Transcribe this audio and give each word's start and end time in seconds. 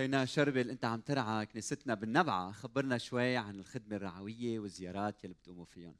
خينا 0.00 0.24
شربل 0.24 0.70
أنت 0.70 0.84
عم 0.84 1.00
ترعى 1.00 1.46
كنيستنا 1.46 1.94
بالنبعه 1.94 2.52
خبرنا 2.52 2.98
شوي 2.98 3.36
عن 3.36 3.58
الخدمة 3.60 3.96
الرعوية 3.96 4.58
والزيارات 4.58 5.24
يلي 5.24 5.34
بتقوموا 5.34 5.64
فيهم 5.64 5.94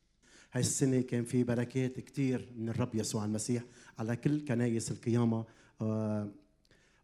هاي 0.53 0.61
السنة 0.61 1.01
كان 1.01 1.25
في 1.25 1.45
بركات 1.45 2.01
كتير 2.01 2.53
من 2.57 2.69
الرب 2.69 2.95
يسوع 2.95 3.25
المسيح 3.25 3.63
على 3.99 4.17
كل 4.17 4.45
كنايس 4.45 4.91
القيامة. 4.91 5.45
آه، 5.81 6.29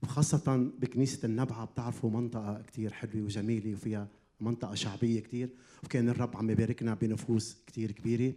وخاصة 0.02 0.70
بكنيسة 0.78 1.26
النبعة 1.26 1.64
بتعرفوا 1.64 2.10
منطقة 2.10 2.62
كتير 2.62 2.92
حلوة 2.92 3.24
وجميلة 3.24 3.74
وفيها 3.74 4.08
منطقة 4.40 4.74
شعبية 4.74 5.20
كتير. 5.20 5.48
وكان 5.84 6.08
الرب 6.08 6.36
عم 6.36 6.50
يباركنا 6.50 6.94
بنفوس 6.94 7.56
كتير 7.66 7.92
كبيرة. 7.92 8.32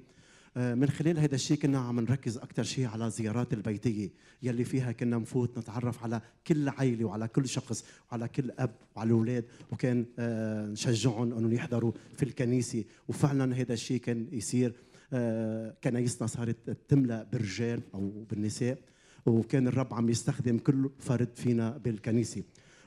من 0.56 0.90
خلال 0.90 1.20
هذا 1.20 1.36
الشيء 1.36 1.58
كنا 1.58 1.80
عم 1.80 2.00
نركز 2.00 2.38
أكثر 2.38 2.64
شيء 2.64 2.86
على 2.88 3.10
زيارات 3.10 3.54
البيتية 3.54 4.10
يلي 4.44 4.64
فيها 4.64 4.92
كنا 4.92 5.18
نفوت 5.18 5.58
نتعرف 5.60 6.04
على 6.04 6.22
كل 6.48 6.70
عائلة 6.70 7.06
وعلى 7.06 7.28
كل 7.28 7.48
شخص 7.48 7.86
وعلى 8.12 8.28
كل 8.28 8.52
أب 8.60 8.76
وعلى 8.96 9.08
الأولاد 9.08 9.46
وكان 9.72 10.06
آه، 10.20 10.66
نشجعهم 10.68 11.34
أنهم 11.34 11.54
يحضروا 11.54 11.92
في 12.18 12.24
الكنيسة. 12.24 12.84
وفعلا 13.08 13.56
هذا 13.56 13.74
الشيء 13.74 14.00
كان 14.00 14.28
يصير 14.32 14.74
آه، 15.14 15.76
كنايسنا 15.84 16.28
صارت 16.28 16.78
تملأ 16.88 17.24
بالرجال 17.24 17.82
أو 17.94 18.26
بالنساء 18.30 18.78
وكان 19.26 19.68
الرب 19.68 19.94
عم 19.94 20.10
يستخدم 20.10 20.58
كل 20.58 20.90
فرد 21.00 21.30
فينا 21.36 21.78
بالكنيسة. 21.78 22.44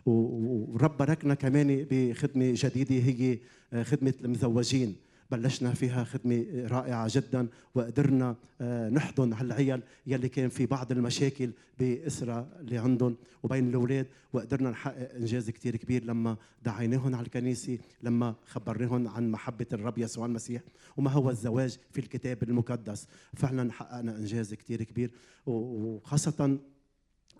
و- 0.06 0.73
ورب 0.73 0.97
باركنا 0.97 1.34
كمان 1.34 1.87
بخدمة 1.91 2.53
جديدة 2.56 2.95
هي 2.95 3.39
آه، 3.73 3.83
خدمة 3.83 4.15
المزوجين. 4.25 4.97
بلشنا 5.32 5.74
فيها 5.74 6.04
خدمة 6.04 6.45
رائعة 6.70 7.09
جدا 7.10 7.48
وقدرنا 7.74 8.36
آه، 8.60 8.88
نحضن 8.88 9.32
هالعيال 9.32 9.82
يلي 10.06 10.28
كان 10.28 10.48
في 10.48 10.66
بعض 10.66 10.92
المشاكل 10.92 11.50
بأسرة 11.78 12.48
اللي 12.61 12.78
عندهم 12.78 13.16
وبين 13.42 13.69
الأولاد 13.69 14.06
وقدرنا 14.33 14.70
نحقق 14.70 15.14
إنجاز 15.14 15.50
كتير 15.50 15.77
كبير 15.77 16.05
لما 16.05 16.36
دعيناهم 16.62 17.14
على 17.14 17.27
الكنيسة 17.27 17.78
لما 18.02 18.34
خبرناهم 18.47 19.08
عن 19.08 19.30
محبة 19.30 19.66
الرب 19.72 19.98
يسوع 19.98 20.27
المسيح 20.27 20.62
وما 20.97 21.11
هو 21.11 21.30
الزواج 21.30 21.78
في 21.92 22.00
الكتاب 22.00 22.42
المقدس. 22.42 23.06
فعلا 23.34 23.72
حققنا 23.72 24.17
إنجاز 24.17 24.55
كتير 24.55 24.83
كبير 24.83 25.11
وخاصة 25.46 26.58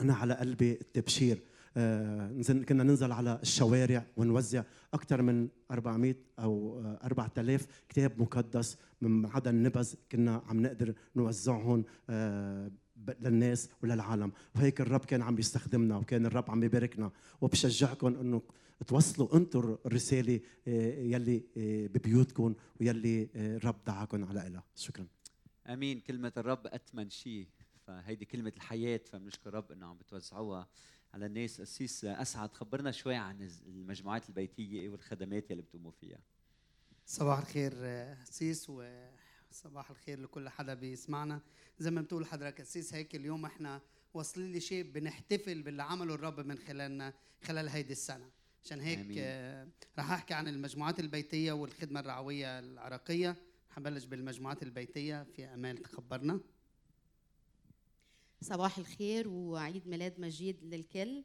أنا 0.01 0.15
على 0.15 0.35
قلبي 0.35 0.73
التبشير. 0.73 1.39
كنا 2.69 2.83
ننزل 2.83 3.13
على 3.13 3.39
الشوارع 3.43 4.07
ونوزع 4.17 4.63
أكثر 4.95 5.23
من 5.23 5.49
400 5.71 6.15
أو 6.39 6.79
آه، 6.79 6.99
4000 7.05 7.67
كتاب 7.89 8.21
مقدس 8.23 8.77
من 9.01 9.27
عدا 9.27 9.51
النبذ 9.51 9.95
كنا 10.13 10.43
عم 10.47 10.61
نقدر 10.63 10.95
نوزعهم 11.17 11.85
آه، 12.11 12.71
للناس 13.21 13.69
وللعالم. 13.83 14.33
وهيك 14.55 14.81
الرب 14.81 15.05
كان 15.05 15.23
عم 15.23 15.39
يستخدمنا 15.39 15.97
وكان 15.97 16.27
الرب 16.27 16.51
عم 16.51 16.65
يباركنا. 16.65 17.11
وبشجعكم 17.41 18.07
إنه 18.07 18.43
توصلوا 18.87 19.37
أنتم 19.37 19.77
الرسالة 19.87 20.41
آه، 20.69 21.01
يلي 21.01 21.45
آه، 21.57 21.87
ببيوتكم 21.87 22.55
ويلي 22.81 23.29
آه، 23.37 23.57
الرب 23.57 23.85
دعاكم 23.87 24.25
على 24.25 24.47
إلها 24.47 24.65
شكرا. 24.75 25.07
آمين. 25.67 26.01
كلمة 26.01 26.33
الرب 26.37 26.67
اثمن 26.67 27.11
شيء. 27.11 27.49
فهيدي 27.87 28.25
كلمة 28.25 28.53
الحياة 28.57 29.01
فبنشكر 29.13 29.49
الرب 29.49 29.73
إنه 29.73 29.87
عم 29.87 29.97
بتوزعوها. 29.97 30.69
على 31.15 31.27
الناس 31.27 31.61
قسيس 31.61 32.05
أسعد. 32.05 32.53
خبرنا 32.55 32.91
شوي 32.91 33.15
عن 33.15 33.51
المجموعات 33.67 34.29
البيتية 34.29 34.89
والخدمات 34.89 35.51
يلي 35.51 35.63
بتقوموا 35.63 35.91
فيها. 35.91 36.19
صباح 37.07 37.39
الخير 37.39 37.73
آه، 37.77 38.25
سيس 38.25 38.71
وصباح 38.71 39.91
الخير 39.91 40.21
لكل 40.21 40.49
حدا 40.49 40.75
بيسمعنا. 40.75 41.41
زي 41.79 41.91
ما 41.91 42.01
بتقول 42.01 42.27
حضرتك 42.27 42.63
سيس 42.63 42.95
هيك 42.95 43.15
اليوم 43.15 43.45
إحنا 43.45 43.81
واصلين 44.15 44.53
لشيء 44.53 44.85
بنحتفل 44.85 45.63
باللي 45.63 45.83
عمله 45.83 46.15
الرب 46.15 46.41
من 46.41 46.59
خلالنا 46.59 47.15
خلال 47.43 47.69
هيدي 47.69 47.93
السنة. 47.93 48.31
عشان 48.65 48.81
هيك 48.81 48.99
آمين. 48.99 49.73
رح 49.99 50.11
أحكي 50.11 50.35
عن 50.35 50.49
المجموعات 50.49 51.01
البيتية 51.01 51.53
والخدمة 51.53 52.01
الرعوية 52.01 52.59
العراقية. 52.59 53.37
حبلش 53.71 54.05
بالمجموعات 54.05 54.63
البيتية 54.63 55.23
في 55.23 55.45
أمال 55.45 55.79
تخبرنا. 55.79 56.41
صباح 58.43 58.79
الخير 58.79 59.29
وعيد 59.29 59.89
ميلاد 59.89 60.21
مجيد 60.21 60.57
للكل. 60.65 61.25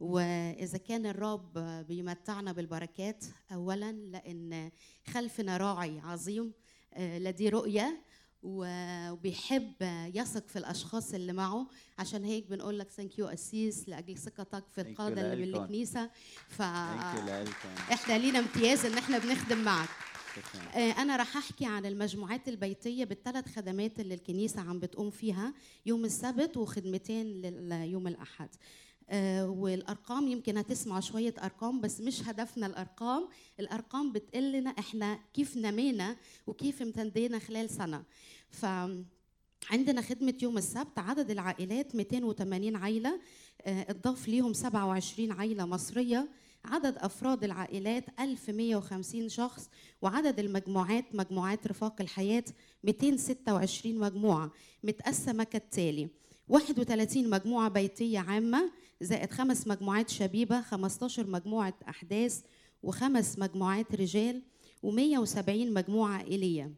وإذا 0.00 0.78
كان 0.78 1.06
الرب 1.06 1.58
بيمتعنا 1.88 2.52
بالبركات 2.52 3.24
أولا 3.52 3.92
لأن 3.92 4.70
خلفنا 5.06 5.56
راعي 5.56 6.00
عظيم 6.00 6.52
آه، 6.94 7.18
لديه 7.18 7.50
رؤية 7.50 8.02
وبيحب 8.42 9.72
يثق 10.14 10.48
في 10.48 10.58
الأشخاص 10.58 11.14
اللي 11.14 11.32
معه. 11.32 11.66
عشان 11.98 12.24
هيك 12.24 12.46
بنقول 12.46 12.78
لك 12.78 12.90
thank 12.90 13.18
you 13.18 13.26
قسيس 13.26 13.88
لأجل 13.88 14.18
ثقتك 14.18 14.64
في 14.68 14.80
القادة 14.80 15.20
اللي 15.32 15.36
من 15.36 15.50
لإلكم. 15.52 15.62
الكنيسة 15.62 16.10
ف 16.48 16.62
إحنا 17.92 18.18
لينا 18.18 18.38
امتياز 18.38 18.84
إن 18.84 18.98
إحنا 18.98 19.18
بنخدم 19.18 19.58
معك. 19.64 19.88
آه، 20.74 20.90
أنا 21.02 21.16
رح 21.16 21.36
أحكي 21.36 21.66
عن 21.66 21.86
المجموعات 21.86 22.48
البيتية 22.48 23.04
بالثلاث 23.04 23.48
خدمات 23.56 24.00
اللي 24.00 24.14
الكنيسة 24.14 24.60
عم 24.60 24.78
بتقوم 24.80 25.10
فيها 25.10 25.54
يوم 25.86 26.04
السبت 26.04 26.56
وخدمتين 26.56 27.40
ليوم 27.68 28.06
الأحد. 28.06 28.48
آه، 29.10 29.48
والأرقام 29.50 30.28
يمكن 30.28 30.58
هتسمع 30.58 31.00
شوية 31.00 31.34
أرقام 31.42 31.80
بس 31.80 32.00
مش 32.00 32.22
هدفنا 32.28 32.66
الأرقام. 32.66 33.28
الأرقام 33.60 34.12
بتقول 34.12 34.52
لنا 34.52 34.70
إحنا 34.70 35.18
كيف 35.34 35.56
نمينا 35.56 36.16
وكيف 36.46 36.82
امتدينا 36.82 37.38
خلال 37.38 37.70
سنة. 37.70 38.02
ف 38.50 38.66
عندنا 39.70 40.02
خدمة 40.02 40.34
يوم 40.42 40.58
السبت 40.58 40.98
عدد 40.98 41.30
العائلات 41.30 41.94
280 41.96 42.76
عائلة 42.76 43.20
اتضاف 43.66 44.28
ليهم 44.28 44.52
27 44.52 45.32
عائلة 45.32 45.66
مصرية. 45.66 46.28
عدد 46.74 46.98
أفراد 46.98 47.44
العائلات 47.44 48.04
1150 48.20 49.28
شخص 49.28 49.68
وعدد 50.02 50.38
المجموعات 50.40 51.04
مجموعات 51.14 51.66
رفاق 51.66 52.00
الحياة 52.00 52.44
226 52.84 53.98
مجموعة 53.98 54.50
متقسمة 54.84 55.44
كالتالي. 55.44 56.08
31 56.48 57.30
مجموعة 57.30 57.68
بيتية 57.68 58.18
عامة 58.18 58.70
زائد 59.00 59.30
خمس 59.30 59.66
مجموعات 59.66 60.08
شبيبة 60.10 60.60
15 60.62 61.26
مجموعة 61.26 61.74
أحداث 61.88 62.40
وخمس 62.82 63.38
مجموعات 63.38 63.94
رجال 63.94 64.42
و170 64.86 65.48
مجموعة 65.48 66.12
عائلية. 66.12 66.72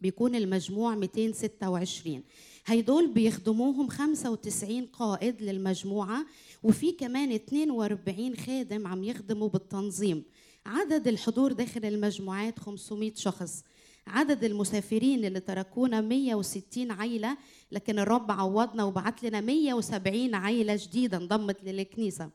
بيكون 0.00 0.34
المجموع 0.34 0.94
226 0.94 2.22
هيدول 2.66 3.12
بيخدموهم 3.12 3.88
95 3.88 4.86
قائد 4.86 5.42
للمجموعة 5.42 6.26
وفي 6.62 6.92
كمان 6.92 7.32
42 7.32 8.36
خادم 8.36 8.86
عم 8.86 9.04
يخدموا 9.04 9.48
بالتنظيم. 9.48 10.24
عدد 10.66 11.08
الحضور 11.08 11.52
داخل 11.52 11.84
المجموعات 11.84 12.58
500 12.58 13.14
شخص. 13.14 13.62
عدد 14.06 14.44
المسافرين 14.44 15.24
اللي 15.24 15.40
تركونا 15.40 16.00
160 16.00 16.90
عيلة 16.90 17.36
لكن 17.72 17.98
الرب 17.98 18.30
عوضنا 18.30 18.84
وبعت 18.84 19.22
لنا 19.22 19.40
170 19.40 20.34
عيلة 20.34 20.76
جديدة 20.82 21.16
انضمت 21.16 21.64
للكنيسة. 21.64 22.30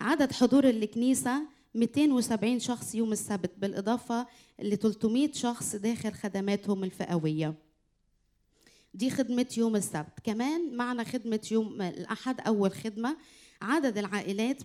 عدد 0.00 0.32
حضور 0.32 0.68
الكنيسة 0.70 1.42
270 1.74 2.58
شخص 2.58 2.94
يوم 2.94 3.12
السبت 3.12 3.50
بالإضافة 3.58 4.26
ل 4.58 4.76
300 4.76 5.32
شخص 5.32 5.76
داخل 5.76 6.12
خدماتهم 6.12 6.84
الفئوية. 6.84 7.54
دي 8.94 9.10
خدمة 9.10 9.46
يوم 9.56 9.76
السبت. 9.76 10.20
كمان 10.24 10.76
معنا 10.76 11.04
خدمة 11.04 11.48
يوم 11.50 11.82
الأحد 11.82 12.40
أول 12.40 12.72
خدمة. 12.72 13.16
عدد 13.62 13.98
العائلات 13.98 14.62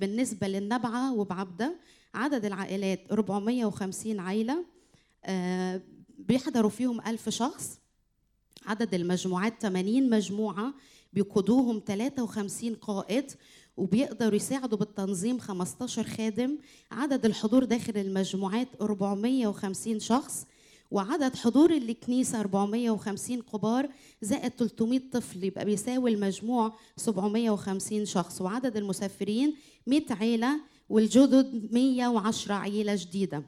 بالنسبة 0.00 0.48
للنبعة 0.48 1.14
وبعبدة 1.14 1.76
عدد 2.14 2.44
العائلات 2.44 3.12
450 3.12 4.20
عائلة 4.20 4.64
آه، 5.24 5.80
بيحضروا 6.18 6.70
فيهم 6.70 7.00
ألف 7.00 7.28
شخص. 7.28 7.78
عدد 8.66 8.94
المجموعات 8.94 9.62
80 9.62 10.10
مجموعة 10.10 10.74
بيقودوهم 11.12 11.82
53 11.86 12.74
قائد 12.74 13.32
وبيقدروا 13.76 14.34
يساعدوا 14.36 14.78
بالتنظيم 14.78 15.38
15 15.38 16.04
خادم. 16.04 16.58
عدد 16.92 17.26
الحضور 17.26 17.64
داخل 17.64 17.96
المجموعات 17.96 18.68
450 18.80 20.00
شخص. 20.00 20.46
وعدد 20.92 21.36
حضور 21.36 21.70
الكنيسة 21.70 22.40
450 22.40 23.42
كبار 23.42 23.88
زائد 24.22 24.52
300 24.52 25.00
طفل 25.12 25.44
يبقى 25.44 25.64
بيساوي 25.64 26.14
المجموع 26.14 26.72
750 26.96 28.04
شخص. 28.04 28.40
وعدد 28.40 28.76
المسافرين 28.76 29.54
100 29.86 30.02
عيلة 30.10 30.60
والجدد 30.88 31.68
110 31.72 32.54
عيلة 32.54 32.94
جديدة. 32.94 33.42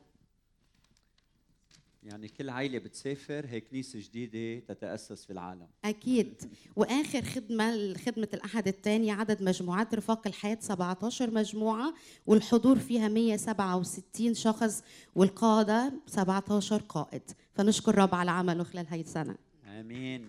يعني 2.04 2.28
كل 2.28 2.50
عائلة 2.50 2.78
بتسافر 2.78 3.46
هي 3.46 3.60
كنيسة 3.60 3.98
جديدة 3.98 4.64
تتأسس 4.74 5.24
في 5.24 5.32
العالم. 5.32 5.66
أكيد. 5.84 6.34
وآخر 6.76 7.22
خدمة 7.22 7.94
خدمة 7.94 8.28
الأحد 8.34 8.68
الثاني 8.68 9.10
عدد 9.10 9.42
مجموعات 9.42 9.94
رفاق 9.94 10.26
الحياة 10.26 10.58
17 10.60 11.30
مجموعة 11.30 11.94
والحضور 12.26 12.78
فيها 12.78 13.08
167 13.08 14.34
شخص 14.34 14.82
والقادة 15.14 15.92
17 16.06 16.82
قائد. 16.82 17.22
فنشكر 17.54 17.90
الرب 17.90 18.14
على 18.14 18.30
عمله 18.30 18.64
خلال 18.64 18.86
هاي 18.86 19.00
السنة. 19.00 19.36
آمين. 19.66 20.28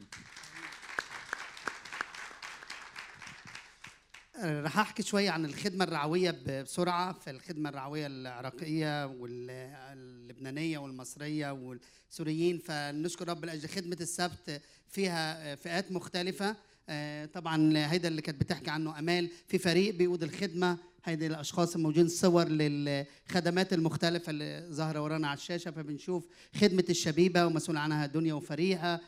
رح 4.43 4.79
أحكي 4.79 5.03
شوي 5.03 5.29
عن 5.29 5.45
الخدمة 5.45 5.83
الرعوية 5.83 6.31
بسرعة. 6.47 7.13
في 7.13 7.29
الخدمه 7.29 7.69
الرعوية 7.69 8.07
العراقية 8.07 9.05
واللبنانيه 9.05 10.77
والمصرية 10.77 11.51
والسوريين 11.51 12.57
فنشكر 12.57 13.27
رب 13.27 13.45
لاجل 13.45 13.69
خدمة 13.69 13.97
السبت 14.01 14.61
فيها 14.87 15.55
فئات 15.55 15.91
مختلفة. 15.91 16.55
آه، 16.89 17.25
طبعا 17.25 17.73
هيدا 17.91 18.07
اللي 18.07 18.21
كانت 18.21 18.41
بتحكي 18.41 18.69
عنه 18.71 18.99
أمال. 18.99 19.29
في 19.47 19.57
فريق 19.57 19.95
بيقود 19.95 20.23
الخدمة 20.23 20.77
هيدي 21.05 21.27
الأشخاص 21.27 21.75
الموجودين 21.75 22.07
صور 22.07 22.47
للخدمات 22.47 23.73
المختلفة 23.73 24.29
اللي 24.29 24.67
ظاهرة 24.71 25.01
ورانا 25.01 25.27
على 25.27 25.37
الشاشة. 25.37 25.71
فبنشوف 25.71 26.27
خدمة 26.55 26.85
الشبيبة 26.89 27.45
ومسؤول 27.45 27.77
عنها 27.77 28.05
دنيا 28.05 28.33
وفريقها 28.33 29.01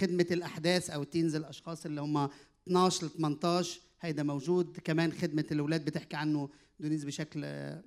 خدمة 0.00 0.26
الأحداث 0.30 0.90
أو 0.90 1.04
teens 1.04 1.34
الأشخاص 1.34 1.86
اللي 1.86 2.00
هم 2.00 2.28
12 2.68 3.06
ل 3.06 3.10
18 3.10 3.80
هيدا 4.06 4.22
موجود. 4.22 4.76
كمان 4.84 5.12
خدمة 5.12 5.44
الأولاد 5.52 5.84
بتحكي 5.84 6.16
عنه 6.16 6.48
دنيز 6.80 7.04
بشكل 7.04 7.40
آه، 7.44 7.82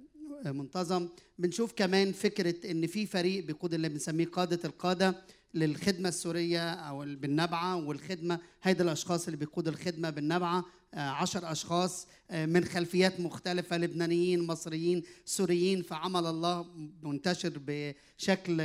منتظم. 0.45 1.07
بنشوف 1.39 1.73
كمان 1.73 2.11
فكرة 2.11 2.71
إن 2.71 2.87
في 2.87 3.05
فريق 3.05 3.45
بيقود 3.45 3.73
اللي 3.73 3.89
بنسميه 3.89 4.25
قادة 4.25 4.59
القادة 4.65 5.15
للخدمة 5.53 6.09
السورية 6.09 6.69
أو 6.73 7.03
ال- 7.03 7.15
بالنبعة 7.15 7.75
والخدمة. 7.75 8.39
هيدا 8.63 8.83
الأشخاص 8.83 9.25
اللي 9.25 9.37
بيقودوا 9.37 9.71
الخدمة 9.73 10.09
بالنبعة 10.09 10.65
آه، 10.93 10.99
عشر 10.99 11.51
أشخاص 11.51 12.07
آه، 12.31 12.45
من 12.45 12.65
خلفيات 12.65 13.19
مختلفة 13.19 13.77
لبنانيين 13.77 14.47
مصريين 14.47 15.03
سوريين. 15.25 15.81
فعمل 15.81 16.25
الله 16.25 16.65
منتشر 17.03 17.53
بشكل 17.67 18.57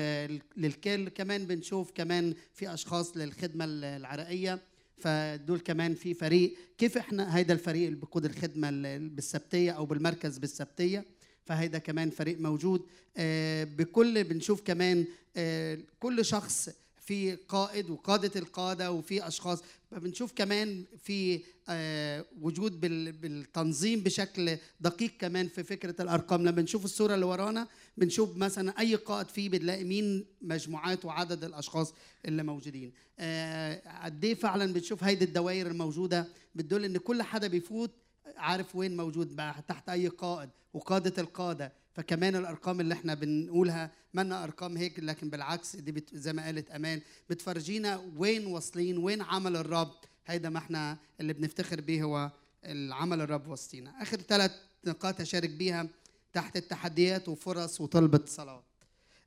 للكل. 0.57 1.09
كمان 1.09 1.47
بنشوف 1.47 1.91
كمان 1.95 2.35
في 2.53 2.75
أشخاص 2.75 3.17
للخدمة 3.17 3.65
العراقيه 3.69 4.61
فدول 4.99 5.61
كمان 5.61 5.95
في 5.95 6.15
فريق. 6.15 6.55
كيف 6.79 6.99
إحنا 6.99 7.37
هيدا 7.37 7.55
الفريق 7.55 7.87
اللي 7.87 7.99
بيقود 8.01 8.25
الخدمة 8.25 8.69
ال- 8.69 9.09
بالسبتية 9.09 9.71
أو 9.71 9.87
بالمركز 9.87 10.39
بالسبتية؟ 10.39 11.05
فهيدا 11.47 11.79
كمان 11.79 12.11
فريق 12.11 12.41
موجود. 12.41 12.87
آه، 13.17 13.65
بكل 13.65 14.25
بنشوف 14.25 14.61
كمان 14.63 15.05
آه، 15.37 15.79
كل 16.01 16.25
شخص 16.25 16.69
في 17.07 17.35
قائد 17.49 17.91
وقادة 17.91 18.41
القادة 18.41 18.93
وفي 18.93 19.27
أشخاص. 19.29 19.59
بنشوف 19.93 20.33
كمان 20.33 20.85
في 21.05 21.41
آه، 21.69 22.25
وجود 22.41 22.81
بال- 22.81 23.13
بالتنظيم 23.13 24.01
بشكل 24.01 24.57
دقيق 24.81 25.11
كمان 25.19 25.49
في 25.49 25.63
فكرة 25.65 26.03
الأرقام. 26.03 26.41
لما 26.43 26.51
بنشوف 26.51 26.85
الصورة 26.85 27.15
اللي 27.15 27.27
ورانا 27.27 27.69
بنشوف 27.97 28.37
مثلا 28.37 28.79
أي 28.81 28.95
قائد 28.95 29.29
فيه 29.29 29.49
بنلاقي 29.49 29.85
مين 29.85 30.25
مجموعات 30.43 31.05
وعدد 31.05 31.45
الأشخاص 31.45 31.95
اللي 32.25 32.43
موجودين. 32.43 32.93
آه، 33.19 34.05
قد 34.05 34.25
إيه 34.25 34.35
فعلا 34.35 34.73
بتشوف 34.73 35.05
هيدي 35.05 35.25
الدوائر 35.25 35.67
الموجودة 35.67 36.29
بتدل 36.55 36.85
إن 36.85 36.97
كل 36.97 37.23
حدا 37.23 37.47
بيفوت 37.49 37.91
عارف 38.37 38.77
وين 38.77 38.97
موجود 38.97 39.37
بقى 39.37 39.55
تحت 39.69 39.89
أي 39.89 40.09
قائد 40.09 40.51
وقادة 40.75 41.23
القادة. 41.23 41.73
فكمان 41.95 42.37
الأرقام 42.37 42.81
اللي 42.81 42.95
إحنا 42.95 43.15
بنقولها 43.15 43.91
منا 44.15 44.45
أرقام 44.45 44.77
هيك 44.77 45.01
لكن 45.01 45.31
بالعكس 45.31 45.77
دي 45.77 45.93
بت 45.93 46.15
زي 46.17 46.33
ما 46.33 46.45
قالت 46.45 46.71
أمان 46.71 47.01
بتفرجينا 47.31 48.13
وين 48.17 48.47
واصلين 48.47 48.99
وين 48.99 49.23
عمل 49.23 49.57
الرب. 49.57 49.93
هيدا 50.27 50.49
ما 50.49 50.59
إحنا 50.59 50.99
اللي 51.21 51.33
بنفتخر 51.33 51.81
بيه 51.81 52.03
هو 52.03 52.31
العمل 52.65 53.21
الرب 53.21 53.49
وسطينا. 53.49 54.03
آخر 54.03 54.17
ثلاث 54.21 54.53
نقاط 54.85 55.21
أشارك 55.21 55.51
بيها 55.51 55.89
تحت 56.35 56.57
التحديات 56.57 57.29
وفرص 57.29 57.81
وطلبة 57.81 58.21
صلاة 58.27 58.63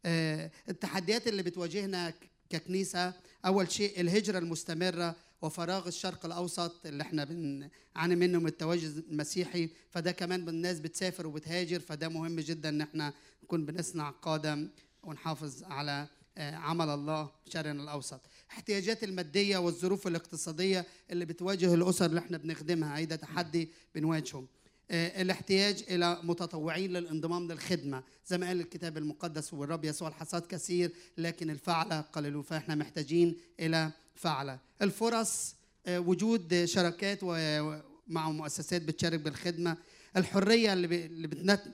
آه، 0.05 0.51
التحديات 0.69 1.27
اللي 1.27 1.43
بتواجهنا 1.43 2.13
ككنيسة 2.49 3.13
أول 3.45 3.71
شيء 3.71 4.01
الهجرة 4.01 4.37
المستمرة 4.39 5.15
وفراغ 5.41 5.87
الشرق 5.87 6.25
الأوسط 6.25 6.85
اللي 6.85 7.03
إحنا 7.03 7.23
بنعاني 7.23 8.15
منه 8.15 8.39
من 8.39 8.47
التواجد 8.47 9.03
المسيحي 9.09 9.69
فده 9.89 10.11
كمان 10.11 10.49
الناس 10.49 10.79
بتسافر 10.79 11.27
وبتهاجر 11.27 11.79
فده 11.79 12.09
مهم 12.09 12.39
جدا 12.39 12.69
إن 12.69 12.81
إحنا 12.81 13.13
نكون 13.43 13.65
بنصنع 13.65 14.09
قادم 14.09 14.69
ونحافظ 15.03 15.63
على 15.63 16.07
آه، 16.37 16.55
عمل 16.55 16.89
الله 16.89 17.29
الشرق 17.47 17.69
الأوسط. 17.69 18.21
احتياجات 18.51 19.03
المادية 19.03 19.57
والظروف 19.57 20.07
الاقتصادية 20.07 20.85
اللي 21.11 21.25
بتواجه 21.25 21.73
الأسر 21.73 22.05
اللي 22.05 22.19
إحنا 22.19 22.37
بنخدمها 22.37 22.97
هيدا 22.97 23.15
تحدي 23.15 23.69
بنواجهه 23.95 24.47
الاحتياج 24.91 25.83
إلى 25.89 26.19
متطوعين 26.23 26.93
للانضمام 26.93 27.51
للخدمة. 27.51 28.03
زي 28.27 28.37
ما 28.37 28.47
قال 28.47 28.61
الكتاب 28.61 28.97
المقدس 28.97 29.53
والرب 29.53 29.85
يسوع 29.85 30.07
الحصاد 30.07 30.41
كثير 30.45 30.91
لكن 31.17 31.49
الفعلة 31.49 32.01
قليلون 32.01 32.41
فإحنا 32.41 32.75
محتاجين 32.75 33.37
إلى 33.59 33.91
فعلة. 34.15 34.59
الفرص 34.81 35.55
آه، 35.85 35.99
وجود 35.99 36.65
شراكات 36.65 37.23
مع 38.07 38.29
مؤسسات 38.31 38.81
بتشارك 38.81 39.19
بالخدمة. 39.19 39.77
الحرية 40.17 40.73
اللي 40.73 41.27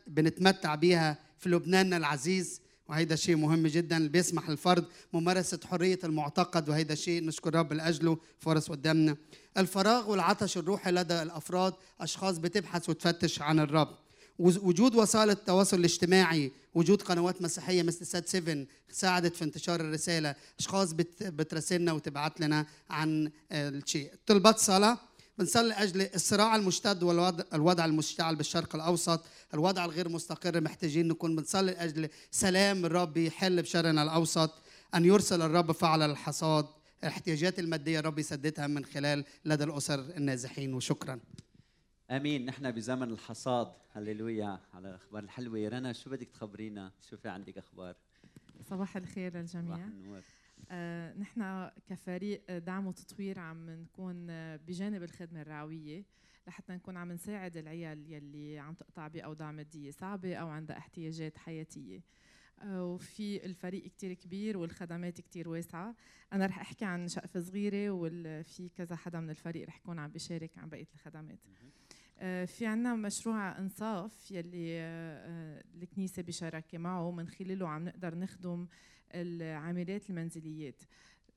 بنتمتع 0.08 0.76
بيها 0.76 1.18
في 1.40 1.50
لبناننا 1.50 1.98
العزيز 1.98 2.62
وهيدا 2.90 3.16
شيء 3.16 3.36
مهم 3.36 3.68
جدا 3.68 3.98
اللي 3.98 4.10
بيسمح 4.10 4.50
الفرد 4.50 4.86
ممارسة 5.14 5.60
حرية 5.70 6.00
المعتقد 6.04 6.70
وهيدا 6.70 6.96
شيء 6.96 7.24
نشكر 7.26 7.56
رب 7.56 7.74
لأجله 7.74 8.18
فرص 8.40 8.72
قدامنا. 8.72 9.18
الفراغ 9.58 10.10
والعطش 10.12 10.58
الروحي 10.58 10.92
لدى 10.92 11.22
الأفراد 11.22 11.74
أشخاص 12.02 12.38
بتبحث 12.38 12.90
وتفتش 12.90 13.42
عن 13.42 13.60
الرب. 13.60 13.96
وجود 14.40 14.96
وسائل 14.96 15.30
التواصل 15.30 15.80
الاجتماعي 15.80 16.52
وجود 16.76 17.02
قنوات 17.02 17.42
مسيحية 17.42 17.84
مثل 17.84 18.06
سات 18.06 18.28
7 18.30 18.66
ساعدت 18.92 19.36
في 19.36 19.44
انتشار 19.44 19.82
الرسالة. 19.82 20.36
أشخاص 20.60 20.92
بت 20.94 21.24
بتراسلنا 21.24 21.94
وتبعت 21.94 22.42
لنا 22.42 22.66
عن 22.90 23.32
آه، 23.52 23.70
الشيء. 23.70 24.12
طلبات 24.28 24.60
صلاة. 24.60 24.98
بنصلي 25.38 25.70
لأجل 25.70 26.02
الصراع 26.02 26.56
المشتد 26.56 27.04
والوضع 27.04 27.44
الوضع 27.54 27.86
المشتعل 27.86 28.36
بالشرق 28.36 28.76
الأوسط. 28.76 29.26
الوضع 29.54 29.86
الغير 29.86 30.10
مستقر 30.10 30.62
محتاجين 30.62 31.08
نكون 31.08 31.36
بنصلي 31.36 31.72
لأجل 31.72 32.10
سلام 32.32 32.86
الرب 32.86 33.18
يحل 33.18 33.62
بشرنا 33.62 34.04
الأوسط. 34.04 34.52
أن 34.96 35.06
يرسل 35.06 35.42
الرب 35.42 35.72
فعل 35.72 36.02
الحصاد. 36.02 36.66
الاحتياجات 37.04 37.60
المادية 37.60 38.00
الرب 38.00 38.20
يسددها 38.20 38.68
من 38.68 38.86
خلال 38.86 39.26
لدى 39.46 39.64
الأسر 39.64 40.00
النازحين. 40.00 40.74
وشكرا. 40.74 41.20
آمين. 42.12 42.46
نحن 42.46 42.72
بزمن 42.72 43.12
الحصاد. 43.12 43.72
هللويا. 43.92 44.60
على 44.74 44.90
الأخبار 44.90 45.24
الحلوة. 45.24 45.68
رنا 45.68 45.94
شو 45.94 46.10
بدك 46.10 46.30
تخبرينا؟ 46.30 46.92
شو 47.10 47.18
في 47.18 47.30
عندك 47.30 47.58
أخبار؟ 47.58 47.96
صباح 48.70 48.98
الخير 48.98 49.32
صباح 49.32 49.56
للجميع 49.56 49.86
النور. 49.86 50.22
آه، 50.72 51.14
نحن 51.14 51.70
كفريق 51.86 52.58
دعم 52.58 52.88
وتطوير 52.88 53.40
عم 53.40 53.70
نكون 53.70 54.30
آه، 54.30 54.56
بجانب 54.56 55.04
الخدمة 55.04 55.42
الرعوية 55.42 56.06
لحتى 56.48 56.74
نكون 56.74 56.98
عم 56.98 57.12
نساعد 57.12 57.58
العيال 57.58 58.12
يلي 58.12 58.60
عم 58.60 58.74
تقطع 58.74 59.08
بأوضاع 59.08 59.52
مادية 59.52 59.92
صعبة 59.92 60.36
أو 60.36 60.48
عندها 60.48 60.78
احتياجات 60.78 61.38
حياتية. 61.38 62.02
آه، 62.62 62.86
وفي 62.86 63.46
الفريق 63.46 63.84
كتير 63.84 64.14
كبير 64.14 64.58
والخدمات 64.58 65.22
كتير 65.22 65.50
واسعة. 65.50 65.96
أنا 66.34 66.46
رح 66.46 66.60
أحكي 66.60 66.86
عن 66.86 67.08
شقفة 67.08 67.40
صغيرة 67.40 67.92
وفي 67.92 68.70
كذا 68.76 68.96
حدا 68.96 69.20
من 69.20 69.30
الفريق 69.30 69.68
رح 69.68 69.78
يكون 69.78 70.00
عم 70.00 70.12
بيشارك 70.12 70.58
عن 70.58 70.70
بقية 70.70 70.88
الخدمات. 70.94 71.40
آه، 72.20 72.46
في 72.46 72.66
عنا 72.66 72.96
مشروع 72.96 73.60
إنصاف 73.60 74.32
يلي 74.32 74.80
آه، 74.80 75.58
آه، 75.58 75.64
الكنيسة 75.76 76.22
بشراكة 76.22 76.78
معه. 76.78 77.12
من 77.12 77.28
خلاله 77.28 77.70
عم 77.70 77.86
نقدر 77.86 78.16
نخدم 78.16 78.68
العاملات 79.16 80.10
المنزليات. 80.10 80.84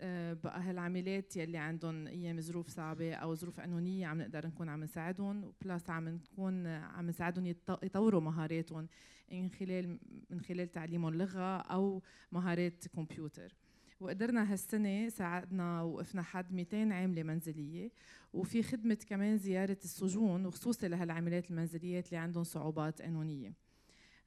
آه، 0.00 0.33
بقى 0.33 0.61
هالعاملات 0.61 1.37
يلي 1.37 1.59
عندهم 1.59 2.06
أيام 2.06 2.40
ظروف 2.40 2.68
صعبة 2.68 3.14
أو 3.14 3.35
ظروف 3.35 3.61
قانونية 3.61 4.06
عم 4.06 4.18
نقدر 4.21 4.47
نكون 4.47 4.68
عم 4.68 4.85
نساعدهم 4.85 5.45
وبلاس 5.45 5.90
عم 5.90 6.09
نكون 6.09 6.66
عم 6.66 7.06
نساعدهم 7.06 7.52
يط- 7.52 7.85
يطوروا 7.85 8.21
مهاراتهم 8.21 8.88
من 9.33 9.50
خلال 9.50 9.99
من 10.30 10.40
خلال 10.40 10.73
تعليمهم 10.73 11.14
لغة 11.14 11.56
أو 11.59 12.02
مهارات 12.33 12.88
كمبيوتر. 12.88 13.54
وقدرنا 14.00 14.52
هالسنة 14.52 15.09
ساعدنا 15.09 15.83
وقفنا 15.83 16.23
حد 16.23 16.52
200 16.52 16.92
عاملة 16.92 17.23
منزلية. 17.23 17.90
وفي 18.33 18.62
خدمة 18.62 18.99
كمان 19.09 19.38
زيارة 19.38 19.78
السجون 19.85 20.47
وخصوصي 20.47 20.88
لهالعاملات 20.88 21.50
المنزليات 21.50 22.06
اللي 22.06 22.16
عندهم 22.16 22.45
صعوبات 22.45 23.02
قانونية. 23.02 23.65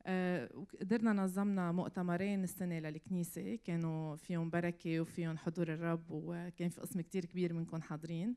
آه، 0.05 0.49
قدرنا 0.81 1.13
نظمنا 1.13 1.71
مؤتمرين 1.71 2.43
السنة 2.43 2.79
للكنيسة. 2.79 3.55
كانوا 3.55 4.15
فيهم 4.15 4.49
بركة 4.49 4.99
وفيهم 4.99 5.37
حضور 5.37 5.73
الرب 5.73 6.05
وكان 6.09 6.69
في 6.69 6.81
قسم 6.81 7.01
كتير 7.01 7.25
كبير 7.25 7.53
منكم 7.53 7.81
حاضرين. 7.81 8.35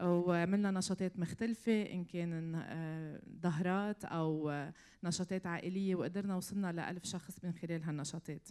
وعملنا 0.00 0.70
نشاطات 0.70 1.18
مختلفة 1.18 1.82
إن 1.82 2.04
كان 2.04 2.54
آه، 2.54 3.20
ظهرات 3.42 4.04
أو 4.04 4.52
نشاطات 5.04 5.46
عائلية 5.46 5.94
وقدرنا 5.94 6.36
وصلنا 6.36 6.72
لألف 6.72 7.04
شخص 7.04 7.44
من 7.44 7.52
خلال 7.52 7.82
هالنشاطات. 7.82 8.48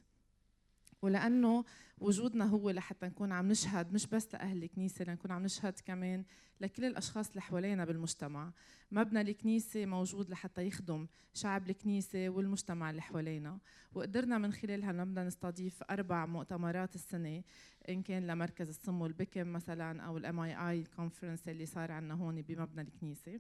ولأنه 1.06 1.64
وجودنا 2.00 2.46
هو 2.46 2.70
لحتى 2.70 3.06
نكون 3.06 3.32
عم 3.32 3.48
نشهد 3.48 3.94
مش 3.94 4.08
بس 4.08 4.34
لأهل 4.34 4.64
الكنيسة 4.64 5.06
لنكون 5.06 5.32
عم 5.32 5.44
نشهد 5.44 5.74
كمان 5.86 6.24
لكل 6.62 6.86
الأشخاص 6.86 7.30
اللي 7.30 7.42
حوالينا 7.42 7.86
بالمجتمع. 7.86 8.52
مبنى 8.92 9.22
الكنيسة 9.22 9.86
موجود 9.86 10.30
لحتى 10.30 10.68
يخدم 10.68 11.08
شعب 11.34 11.70
الكنيسة 11.70 12.30
والمجتمع 12.30 12.90
اللي 12.90 13.02
حوالينا. 13.02 13.58
وقدرنا 13.94 14.38
من 14.38 14.52
خلال 14.54 14.84
هالمبنى 14.84 15.28
نستضيف 15.28 15.84
أربع 15.84 16.26
مؤتمرات 16.26 16.96
السنة 16.96 17.44
إن 17.90 18.02
كان 18.02 18.28
لمركز 18.28 18.70
السم 18.70 19.02
والبكم 19.02 19.54
مثلا 19.54 20.02
أو 20.02 20.18
ال 20.18 20.23
MEE 20.23 20.40
conference 20.40 21.48
اللي 21.50 21.66
صار 21.66 21.92
عندنا 21.92 22.14
هون 22.14 22.42
بمبنى 22.42 22.82
الكنيسة. 22.82 23.40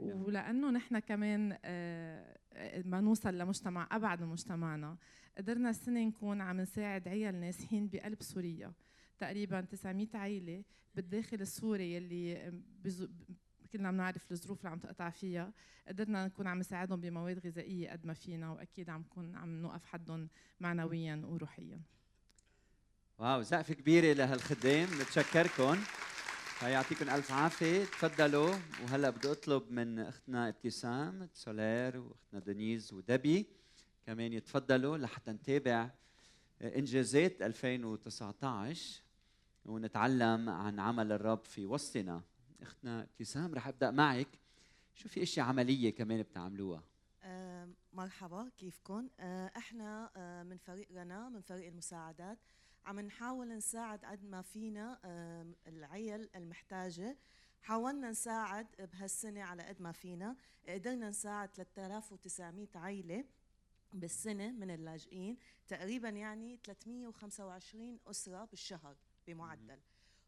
ولأنه 0.00 0.70
نحن 0.70 0.98
كمان 0.98 1.58
آه، 1.64 2.38
ما 2.84 3.00
نوصل 3.00 3.38
لمجتمع 3.38 3.88
أبعد 3.92 4.22
من 4.22 4.28
مجتمعنا. 4.28 4.96
قدرنا 5.38 5.70
السنة 5.70 6.04
نكون 6.04 6.40
عم 6.40 6.60
نساعد 6.60 7.08
عيال 7.08 7.40
نازحين 7.40 7.88
بقلب 7.88 8.22
سوريا. 8.22 8.72
تقريبا 9.18 9.60
900 9.60 10.08
عائله 10.14 10.64
بالداخل 10.94 11.40
السوري 11.40 11.94
يلي 11.94 12.52
بزو 12.84 13.08
كلنا 13.72 13.90
بنعرف 13.90 14.32
الظروف 14.32 14.58
اللي 14.58 14.70
عم 14.70 14.78
تقطع 14.78 15.10
فيها. 15.10 15.52
قدرنا 15.88 16.26
نكون 16.26 16.46
عم 16.46 16.58
نساعدهم 16.58 17.00
بمواد 17.00 17.46
غذائية 17.46 17.90
قد 17.90 18.06
ما 18.06 18.14
فينا 18.14 18.50
وأكيد 18.50 18.90
عم 18.90 19.00
نكون 19.00 19.36
عم 19.36 19.62
نوقف 19.62 19.84
حدهم 19.84 20.28
معنويا 20.60 21.22
وروحيا. 21.24 21.80
واو 23.18 23.42
زقفة 23.42 23.74
كبيرة 23.74 24.12
لهالخدام. 24.12 24.88
نتشكركم. 25.00 25.76
يعطيكم 26.62 27.10
ألف 27.10 27.32
عافية. 27.32 27.84
تفضلوا. 27.84 28.54
وهلا 28.82 29.10
بدي 29.10 29.32
أطلب 29.32 29.70
من 29.70 29.98
أختنا 29.98 30.48
ابتسام 30.48 31.28
سولير 31.34 32.00
وأختنا 32.00 32.40
دنيز 32.40 32.92
ودبي 32.92 33.46
كمان 34.06 34.32
يتفضلوا 34.32 34.98
لحتى 34.98 35.30
نتابع 35.30 35.90
إنجازات 36.62 37.42
2019 37.42 39.02
ونتعلم 39.64 40.48
عن 40.48 40.80
عمل 40.80 41.12
الرب 41.12 41.44
في 41.44 41.66
وسطنا. 41.66 42.22
أختنا 42.62 43.02
ابتسام 43.02 43.54
رح 43.54 43.68
أبدأ 43.68 43.90
معك. 43.90 44.28
شو 44.94 45.08
في 45.08 45.22
أشياء 45.22 45.46
عملية 45.46 45.94
كمان 45.94 46.22
بتعملوها؟ 46.22 46.82
آه، 47.22 47.68
مرحبا 47.92 48.50
كيفكم؟ 48.58 49.08
آه، 49.20 49.50
إحنا 49.56 50.10
آه، 50.16 50.42
من 50.42 50.56
فريق 50.56 50.88
رنا 50.92 51.28
من 51.28 51.40
فريق 51.40 51.66
المساعدات. 51.66 52.38
عم 52.86 53.00
نحاول 53.00 53.48
نساعد 53.48 54.04
قد 54.04 54.24
ما 54.24 54.42
فينا 54.42 55.00
العيال 55.66 56.36
المحتاجة. 56.36 57.16
حاولنا 57.62 58.10
نساعد 58.10 58.66
بهالسنة 58.78 59.42
على 59.42 59.62
قد 59.62 59.82
ما 59.82 59.92
فينا. 59.92 60.36
قدرنا 60.68 61.08
نساعد 61.08 61.48
3900 61.54 62.68
عيلة 62.74 63.24
بالسنة 63.92 64.52
من 64.52 64.70
اللاجئين. 64.70 65.36
تقريبا 65.68 66.08
يعني 66.08 66.56
325 66.64 68.00
أسرة 68.06 68.44
بالشهر 68.44 68.96
بمعدل. 69.26 69.80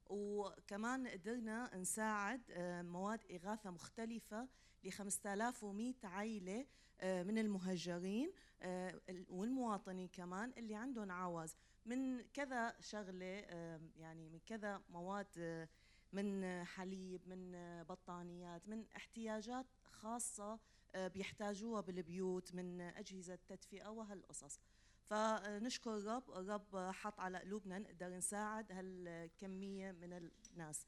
وكمان 0.06 1.08
قدرنا 1.08 1.76
نساعد 1.76 2.40
مواد 2.86 3.24
إغاثة 3.30 3.70
مختلفة 3.70 4.48
ل 4.84 4.90
5100 4.90 5.94
عائلة 6.04 6.66
آه، 7.00 7.22
من 7.22 7.38
المهجرين 7.38 8.32
آه، 8.62 9.00
ال- 9.08 9.26
والمواطنين 9.28 10.08
كمان 10.08 10.52
اللي 10.56 10.74
عندهم 10.74 11.12
عوز 11.12 11.56
من 11.86 12.20
كذا 12.22 12.74
شغلة 12.80 13.38
آه، 13.40 13.80
يعني 13.96 14.28
من 14.28 14.38
كذا 14.46 14.82
مواد 14.90 15.68
من 16.12 16.64
حليب 16.64 17.28
من 17.28 17.52
بطانيات 17.82 18.68
من 18.68 18.86
احتياجات 18.96 19.66
خاصة 19.84 20.58
آه، 20.94 21.08
بيحتاجوها 21.08 21.80
بالبيوت 21.80 22.54
من 22.54 22.80
أجهزة 22.80 23.38
تدفئة 23.48 23.88
وهالقصص. 23.88 24.60
فنشكر 25.04 25.96
الرب 25.96 26.30
الرب 26.30 26.76
حط 26.92 27.20
على 27.20 27.38
قلوبنا 27.38 27.78
نقدر 27.78 28.08
نساعد 28.08 28.72
هالكمية 28.72 29.92
من 29.92 30.30
الناس. 30.52 30.86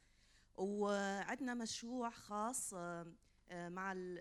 وعندنا 0.57 1.54
مشروع 1.54 2.11
خاص 2.11 2.75
مع 3.52 3.93
ال- 3.93 4.19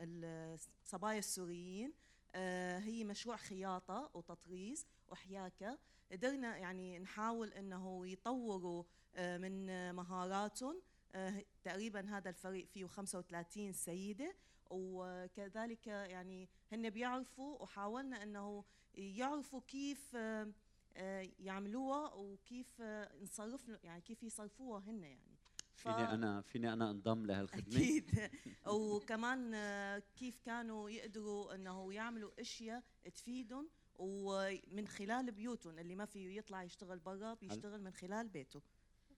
آه، 0.00 0.58
الصبايا 0.84 1.18
السوريين. 1.18 1.92
آه، 2.34 2.78
هي 2.78 3.04
مشروع 3.04 3.36
خياطة 3.36 4.10
وتطريز 4.14 4.86
وحياكة. 5.08 5.78
قدرنا 6.12 6.56
يعني 6.56 6.98
نحاول 6.98 7.52
إنه 7.52 8.06
يطوروا 8.06 8.84
آه، 9.14 9.38
من 9.38 9.70
آه، 9.70 9.92
مهاراتهم. 9.92 10.80
آه، 11.14 11.44
تقريبا 11.64 12.00
هذا 12.16 12.28
الفريق 12.30 12.66
فيه 12.66 12.86
35 12.86 13.72
سيدة. 13.72 14.34
وكذلك 14.70 15.86
يعني 15.86 16.48
هن 16.72 16.90
بيعرفوا 16.90 17.62
وحاولنا 17.62 18.22
إنه 18.22 18.64
يعرفوا 18.94 19.60
كيف 19.68 20.16
آه، 20.16 20.52
آه، 20.96 21.28
يعملوها 21.38 22.12
وكيف 22.14 22.76
آه، 22.80 23.16
نصرف 23.22 23.68
يعني 23.84 24.00
كيف 24.00 24.22
يصرفوها 24.22 24.80
هن 24.86 25.04
يعني. 25.04 25.37
فيني 25.78 26.14
أنا 26.14 26.40
فيني 26.40 26.72
أنا 26.72 26.90
أنضم 26.90 27.26
لهالخدمة؟ 27.26 27.76
أكيد. 27.76 28.30
وكمان 28.66 29.54
آه، 29.54 30.02
كيف 30.16 30.38
كانوا 30.38 30.90
يقدروا 30.90 31.54
إنه 31.54 31.92
يعملوا 31.92 32.40
أشياء 32.40 32.82
تفيدهم 33.14 33.68
ومن 33.94 34.88
خلال 34.88 35.32
بيوتهم؟ 35.32 35.78
اللي 35.78 35.94
ما 35.94 36.04
فيه 36.04 36.38
يطلع 36.38 36.62
يشتغل 36.62 36.98
برا 36.98 37.34
بيشتغل 37.34 37.82
من 37.82 37.92
خلال 37.92 38.28
بيته. 38.28 38.62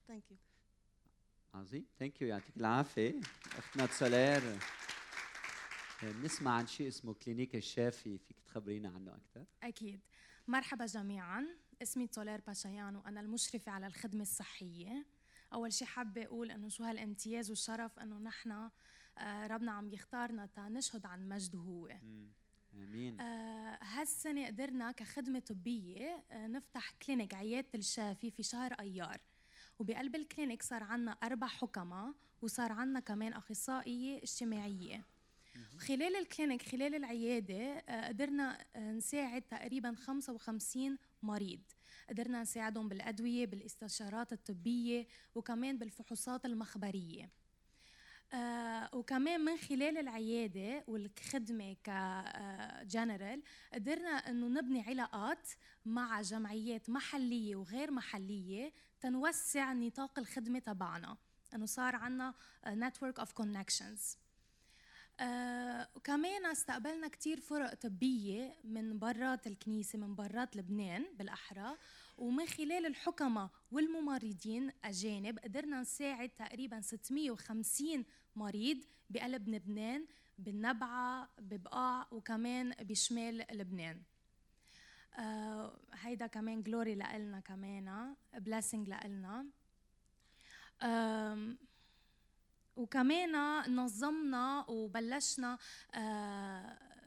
ثانك 0.07 0.31
يو 0.31 0.37
عظيم. 1.53 1.85
ثانك 1.99 2.21
يو 2.21 2.27
يعطيك 2.27 2.57
العافية. 2.57 3.19
أختنا 3.57 3.87
تولير 3.87 4.41
بنسمع 6.03 6.51
عن 6.51 6.67
شيء 6.67 6.87
اسمه 6.87 7.13
clinic 7.13 7.55
الشافي. 7.55 8.17
فيك 8.17 8.39
تخبرينا 8.39 8.89
عنه 8.89 9.15
أكثر؟ 9.15 9.45
أكيد. 9.63 9.99
مرحبا 10.47 10.85
جميعا. 10.85 11.47
اسمي 11.81 12.07
تولير 12.07 12.41
باشيان 12.47 12.95
وأنا 12.95 13.19
المشرفة 13.19 13.71
على 13.71 13.87
الخدمة 13.87 14.21
الصحية. 14.21 15.05
أول 15.53 15.73
شيء 15.73 15.87
حابة 15.87 16.25
أقول 16.25 16.51
إنه 16.51 16.69
شو 16.69 16.83
هالامتياز 16.83 17.49
والشرف 17.49 17.99
إنه 17.99 18.19
نحن 18.19 18.69
آه، 19.17 19.47
ربنا 19.47 19.71
عم 19.71 19.89
يختارنا 19.93 20.45
تا 20.45 20.69
نشهد 20.69 21.05
عن 21.05 21.29
مجده 21.29 21.59
هو. 21.59 21.87
آمين. 22.73 23.21
آه، 23.21 23.77
هالسنة 23.81 24.47
قدرنا 24.47 24.91
كخدمة 24.91 25.39
طبية 25.39 26.23
آه، 26.31 26.47
نفتح 26.47 26.91
clinic 26.91 27.33
عيادة 27.33 27.67
الشافي 27.75 28.31
في 28.31 28.43
شهر 28.43 28.73
أيار. 28.73 29.17
وبقلب 29.79 30.15
ال 30.15 30.22
clinic 30.22 30.63
صار 30.63 30.83
عنا 30.83 31.11
أربع 31.11 31.47
حكمة 31.47 32.15
وصار 32.41 32.71
عنا 32.71 32.99
كمان 32.99 33.33
أخصائية 33.33 34.17
اجتماعية. 34.17 35.05
خلال 35.77 36.15
ال 36.15 36.22
clinic 36.22 36.61
خلال 36.61 36.95
العيادة 36.95 37.63
آه، 37.77 38.07
قدرنا 38.07 38.57
نساعد 38.77 39.41
تقريبا 39.41 39.95
55 39.95 40.97
مريض. 41.23 41.61
قدرنا 42.11 42.41
نساعدهم 42.41 42.89
بالأدوية 42.89 43.45
بالإستشارات 43.45 44.33
الطبية 44.33 45.07
وكمان 45.35 45.77
بالفحوصات 45.77 46.45
المخبرية. 46.45 47.29
آه 48.33 48.89
وكمان 48.93 49.41
من 49.41 49.57
خلال 49.57 49.97
العيادة 49.97 50.83
والخدمة 50.87 51.73
كجنرال 51.83 53.43
قدرنا 53.73 54.09
إنه 54.09 54.47
نبني 54.47 54.81
علاقات 54.81 55.47
مع 55.85 56.21
جمعيات 56.21 56.89
محلية 56.89 57.55
وغير 57.55 57.91
محلية 57.91 58.73
تنوسع 58.99 59.73
نطاق 59.73 60.19
الخدمة 60.19 60.59
تبعنا. 60.59 61.17
إنه 61.55 61.65
صار 61.65 61.95
عنا 61.95 62.33
network 62.67 63.19
of 63.19 63.31
connections 63.31 64.17
وكمان 65.95 66.45
استقبلنا 66.45 67.07
كتير 67.07 67.39
فرق 67.39 67.73
طبية 67.73 68.55
من 68.63 68.99
برات 68.99 69.47
الكنيسة 69.47 69.99
من 69.99 70.15
برات 70.15 70.55
لبنان 70.55 71.05
بالأحرى. 71.17 71.77
ومن 72.17 72.45
خلال 72.45 72.85
الحكمة 72.85 73.49
والممرضين 73.71 74.71
أجانب 74.83 75.39
قدرنا 75.39 75.81
نساعد 75.81 76.29
تقريبا 76.29 76.81
650 76.81 78.05
مريض 78.35 78.77
بقلب 79.09 79.49
لبنان 79.49 80.05
بالنبعة 80.37 81.29
ببقاع 81.39 82.07
وكمان 82.11 82.69
بشمال 82.71 83.45
لبنان. 83.51 84.01
آه 85.19 85.79
هيدا 85.93 86.27
كمان 86.27 86.63
جلوري 86.63 86.95
لإلنا 86.95 87.39
كمان 87.39 88.15
بلاسنج 88.33 88.89
لإلنا. 88.89 89.45
آم، 90.83 91.57
وكمان 92.75 93.35
نظمنا 93.75 94.65
وبلشنا 94.69 95.57
آه، 95.93 95.97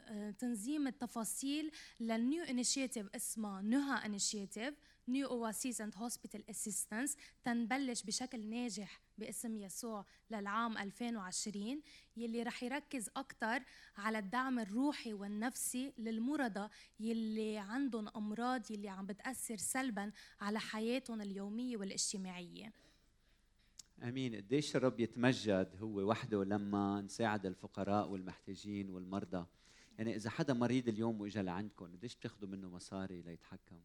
آه، 0.07 0.31
تنظيم 0.31 0.87
التفاصيل 0.87 1.71
لل 1.99 2.17
new 2.17 2.43
initiative 2.43 3.07
اسمها 3.15 3.61
نهى 3.61 4.05
initiative 4.05 4.73
New 5.07 5.27
Oasis 5.27 5.81
and 5.81 5.93
Hospital 5.97 6.49
Assistance 6.49 7.17
تنبلش 7.43 8.03
بشكل 8.03 8.45
ناجح 8.45 9.01
باسم 9.17 9.57
يسوع 9.57 10.05
للعام 10.31 10.77
2020 10.77 11.81
يلي 12.17 12.43
رح 12.43 12.63
يركز 12.63 13.09
أكثر 13.17 13.63
على 13.97 14.19
الدعم 14.19 14.59
الروحي 14.59 15.13
والنفسي 15.13 15.93
للمرضى 15.97 16.69
يلي 16.99 17.57
عندهم 17.57 18.07
أمراض 18.15 18.71
يلي 18.71 18.89
عم 18.89 19.05
بتأثر 19.05 19.57
سلبا 19.57 20.11
على 20.41 20.59
حياتهم 20.59 21.21
اليومية 21.21 21.77
والاجتماعية. 21.77 22.73
آمين. 24.03 24.35
قديش 24.35 24.75
الرب 24.75 24.99
يتمجد 24.99 25.75
هو 25.81 26.09
وحده 26.09 26.43
لما 26.43 27.01
نساعد 27.01 27.45
الفقراء 27.45 28.09
والمحتاجين 28.09 28.89
والمرضى؟ 28.89 29.45
يعني 29.97 30.15
إذا 30.15 30.29
حدا 30.29 30.53
مريض 30.53 30.87
اليوم 30.87 31.21
وإجا 31.21 31.41
لعندكم 31.41 31.85
قديش 31.85 32.15
بتاخذوا 32.15 32.49
منه 32.49 32.69
مصاري 32.69 33.21
ليتحكم؟ 33.21 33.79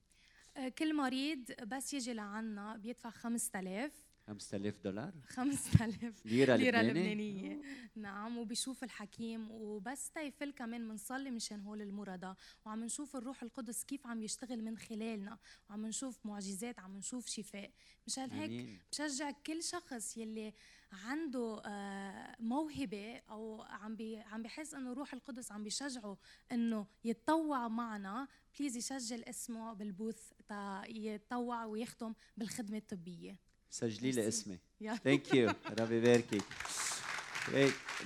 كل 0.79 0.97
مريض 0.97 1.53
بس 1.67 1.95
يجي 1.95 2.13
لعنا 2.13 2.77
بيدفع 2.77 3.11
5000 3.11 3.93
5000 4.27 4.81
دولار؟ 4.85 5.13
5000 5.27 6.23
ليرة, 6.27 6.57
ليرة 6.57 6.83
لبنانية؟ 6.83 7.53
لبنانية. 7.53 7.63
نعم 7.97 8.39
وبيشوف 8.39 8.85
الحكيم 8.85 9.51
وبس 9.51 10.11
تيفل 10.11 10.51
كمان 10.53 10.89
بنصلي 10.89 11.31
مشان 11.31 11.61
هول 11.61 11.83
المرضى 11.83 12.35
وعم 12.67 12.85
نشوف 12.85 13.17
الروح 13.17 13.43
القدس 13.43 13.85
كيف 13.85 14.07
عم 14.07 14.23
يشتغل 14.23 14.63
من 14.65 14.79
خلالنا. 14.79 15.39
وعم 15.71 15.87
نشوف 15.87 16.27
معجزات 16.27 16.79
عم 16.79 16.97
نشوف 16.97 17.27
شفاء. 17.27 17.71
مشان 18.07 18.31
هيك 18.31 18.81
بشجع 18.93 19.31
كل 19.31 19.63
شخص 19.63 20.17
يلي 20.17 20.53
عنده 20.93 21.63
آه، 21.65 22.37
موهبة 22.41 23.17
أو 23.31 23.63
عم 23.63 23.97
بي 23.97 24.17
عم 24.17 24.43
بحس 24.43 24.75
إنه 24.75 24.93
روح 24.93 25.13
القدس 25.13 25.53
عم 25.53 25.65
بيشجعه 25.65 26.19
إنه 26.53 26.87
يتطوع 27.05 27.69
معنا. 27.69 28.29
please 28.59 28.77
يسجل 28.77 29.25
اسمه 29.25 29.73
بال 29.73 29.90
booth 29.90 30.33
تا 30.49 30.83
يتطوع 30.89 31.65
ويختم 31.65 32.15
بالخدمة 32.37 32.77
الطبية. 32.79 33.37
سجلي 33.71 34.11
لي. 34.11 34.29
اسمي. 34.29 34.59
thank 35.05 35.35
you 35.35 35.53
ربي 35.81 35.97
يباركك. 35.97 36.45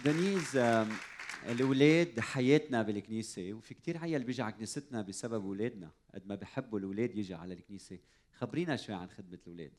دنيز 0.05 0.57
الأولاد 1.47 2.21
حياتنا 2.21 2.83
بالكنيسة 2.83 3.53
وفي 3.53 3.75
كتير 3.75 3.99
عيال 3.99 4.25
بيجي 4.25 4.43
على 4.43 4.53
كنيستنا 4.53 5.03
بسبب 5.03 5.45
أولادنا 5.45 5.91
قد 6.15 6.27
ما 6.27 6.35
بحبوا 6.35 6.79
الأولاد 6.79 7.17
يجي 7.17 7.35
على 7.35 7.55
الكنيسة. 7.55 7.99
خبرينا 8.33 8.77
شوي 8.77 8.95
عن 8.95 9.09
خدمة 9.11 9.39
الأولاد. 9.47 9.73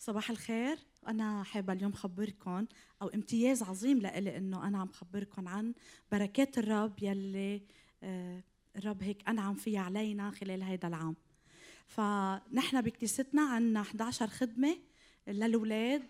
صباح 0.00 0.30
الخير. 0.30 0.78
أنا 1.08 1.42
حابة 1.42 1.72
اليوم 1.72 1.92
خبركم 1.92 2.66
أو 3.02 3.08
امتياز 3.08 3.62
عظيم 3.62 3.98
لإلي 3.98 4.36
إنه 4.36 4.66
أنا 4.68 4.78
عم 4.78 4.88
خبركم 4.92 5.48
عن 5.48 5.74
بركات 6.12 6.58
الرب 6.58 7.02
يلي 7.02 7.62
آه، 8.02 8.42
الرب 8.76 9.02
هيك 9.02 9.28
أنعم 9.28 9.54
فيها 9.54 9.80
علينا 9.80 10.30
خلال 10.30 10.62
هيدا 10.62 10.88
العام. 10.88 11.16
فنحن 11.86 12.80
بكنيستنا 12.80 13.42
عنا 13.42 13.80
11 13.80 14.26
خدمة 14.26 14.76
للأولاد 15.28 16.02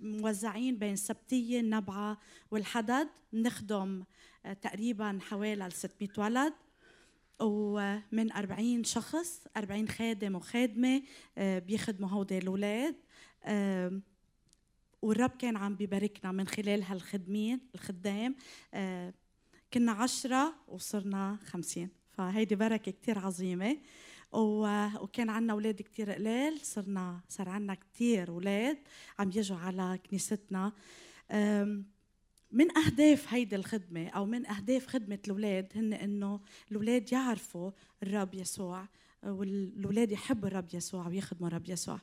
موزعين 0.00 0.78
بين 0.78 0.92
السبتية 0.92 1.60
النبعة 1.60 2.18
والحدد. 2.50 3.08
بنخدم 3.32 4.04
آه، 4.46 4.52
تقريبا 4.52 5.18
حوالي 5.22 5.70
600 5.70 6.10
ولد 6.18 6.52
ومن 7.40 8.32
40 8.32 8.84
شخص 8.84 9.46
40 9.56 9.88
خادم 9.88 10.34
وخادمة 10.34 11.02
آه، 11.38 11.58
بيخدموا 11.58 12.08
هودي 12.08 12.38
الأولاد 12.38 12.94
والرب 15.02 15.30
كان 15.38 15.56
عم 15.56 15.76
بيباركنا 15.76 16.32
من 16.32 16.46
خلال 16.46 16.82
هالخدمين 16.82 17.60
الخدام. 17.74 18.34
كنا 19.72 19.92
عشرة 19.92 20.54
وصرنا 20.68 21.38
خمسين. 21.44 21.88
فهيدي 22.12 22.54
بركة 22.54 22.92
كتير 22.92 23.18
عظيمة. 23.18 23.76
وكان 24.32 25.30
عنا 25.30 25.52
أولاد 25.52 25.82
كتير 25.82 26.12
قلال 26.12 26.60
صرنا 26.60 27.20
صار 27.28 27.48
عنا 27.48 27.74
كتير 27.74 28.28
أولاد 28.28 28.78
عم 29.18 29.28
يجوا 29.28 29.56
على 29.56 29.98
كنيستنا. 30.10 30.72
من 32.52 32.78
أهداف 32.78 33.34
هيدي 33.34 33.56
الخدمة 33.56 34.08
أو 34.08 34.26
من 34.26 34.46
أهداف 34.46 34.86
خدمة 34.86 35.18
الأولاد 35.26 35.72
هن 35.74 35.92
إنه 35.92 36.40
الأولاد 36.70 37.12
يعرفوا 37.12 37.70
الرب 38.02 38.34
يسوع 38.34 38.88
والأولاد 39.22 40.12
يحبوا 40.12 40.48
الرب 40.48 40.68
يسوع 40.74 41.08
ويخدموا 41.08 41.48
الرب 41.48 41.68
يسوع. 41.68 42.00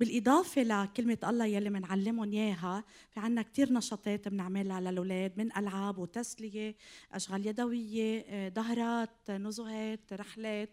بالإضافة 0.00 0.62
لكلمة 0.62 1.18
الله 1.24 1.44
يلي 1.44 1.70
بنعلمهم 1.70 2.32
إياها 2.32 2.84
في 3.10 3.20
عنا 3.20 3.42
كتير 3.42 3.72
نشاطات 3.72 4.28
بنعملها 4.28 4.80
للأولاد 4.80 5.32
من 5.36 5.56
ألعاب 5.56 5.98
وتسلية 5.98 6.76
أشغال 7.12 7.46
يدوية 7.46 8.24
آه، 8.28 8.48
دهرات 8.48 9.30
نزهات 9.30 10.12
رحلات. 10.12 10.70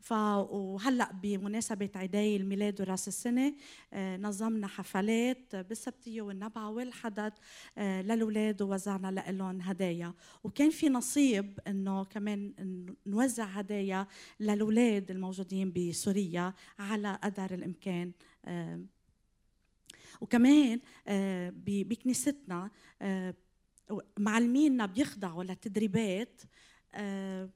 ف 0.00 0.12
وهلأ 0.12 1.12
بمناسبة 1.12 1.90
عيدي 1.94 2.36
الميلاد 2.36 2.80
وراس 2.80 3.08
السنة 3.08 3.54
آه، 3.92 4.16
نظمنا 4.16 4.66
حفلات 4.66 5.56
بالسبتية 5.56 6.22
والنبعة 6.22 6.70
والحدد 6.70 7.32
آه، 7.78 8.02
للأولاد 8.02 8.62
ووزعنا 8.62 9.24
لهم 9.30 9.60
هدايا. 9.60 10.14
وكان 10.44 10.70
في 10.70 10.88
نصيب 10.88 11.60
إنه 11.66 12.04
كمان 12.04 12.52
نوزع 13.06 13.44
هدايا 13.44 14.06
للأولاد 14.40 15.10
الموجودين 15.10 15.72
بسوريا 15.72 16.54
على 16.78 17.18
قدر 17.24 17.54
الإمكان 17.54 18.12
وكمان 20.20 20.80
آه، 21.06 21.52
بكنيستنا 21.66 22.70
آه، 23.02 23.34
معلمينا 24.18 24.86
بيخضعوا 24.86 25.44
لتدريبات 25.44 26.42
آه، 26.94 27.48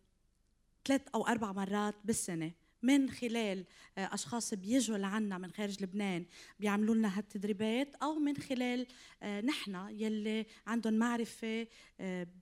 ثلاث 0.85 1.02
أو 1.14 1.26
أربع 1.26 1.52
مرات 1.52 1.94
بالسنة 2.05 2.52
من 2.83 3.11
خلال 3.11 3.64
أشخاص 3.98 4.55
بيجوا 4.55 4.98
لعنا 4.98 5.38
من 5.38 5.50
خارج 5.50 5.83
لبنان 5.83 6.24
بيعملوا 6.61 6.94
لنا 6.94 7.18
هالتدريبات 7.18 7.94
أو 7.94 8.14
من 8.14 8.37
خلال 8.37 8.87
نحن 9.22 9.87
يلي 9.90 10.46
عندهم 10.66 10.94
معرفة 10.94 11.66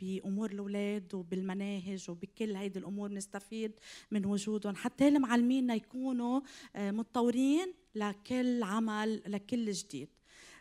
بأمور 0.01 0.51
الأولاد 0.51 1.15
وبالمناهج 1.15 2.11
وبكل 2.11 2.57
هيدي 2.57 2.79
الأمور 2.79 3.13
نستفيد 3.13 3.73
من 4.11 4.27
وجودهم. 4.27 4.77
حتى 4.77 5.09
المعلمين 5.09 5.71
يكونوا 5.71 6.41
متطورين 6.77 7.75
لكل 7.95 8.63
عمل 8.63 9.23
لكل 9.27 9.73
جديد. 9.73 10.09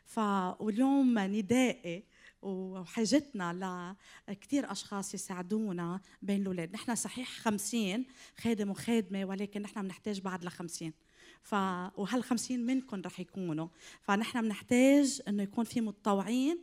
ف 0.05 0.17
واليوم 0.59 1.19
ندائي 1.19 2.03
وحاجتنا 2.41 3.95
لكثير 4.29 4.71
أشخاص 4.71 5.13
يساعدونا 5.13 6.01
بين 6.21 6.41
الأولاد. 6.41 6.73
نحن 6.73 6.95
صحيح 6.95 7.29
خمسين 7.29 8.05
خادم 8.37 8.69
وخادمة 8.69 9.25
ولكن 9.25 9.61
نحن 9.61 9.81
بنحتاج 9.81 10.19
بعد 10.21 10.45
ل 10.45 10.49
50 10.49 10.93
ف 11.41 11.53
وهال 11.53 12.23
50 12.23 12.65
منكم 12.65 13.01
رح 13.05 13.19
يكونوا. 13.19 13.67
فنحن 14.01 14.41
بنحتاج 14.41 15.21
إنه 15.27 15.43
يكون 15.43 15.63
في 15.63 15.81
متطوعين 15.81 16.61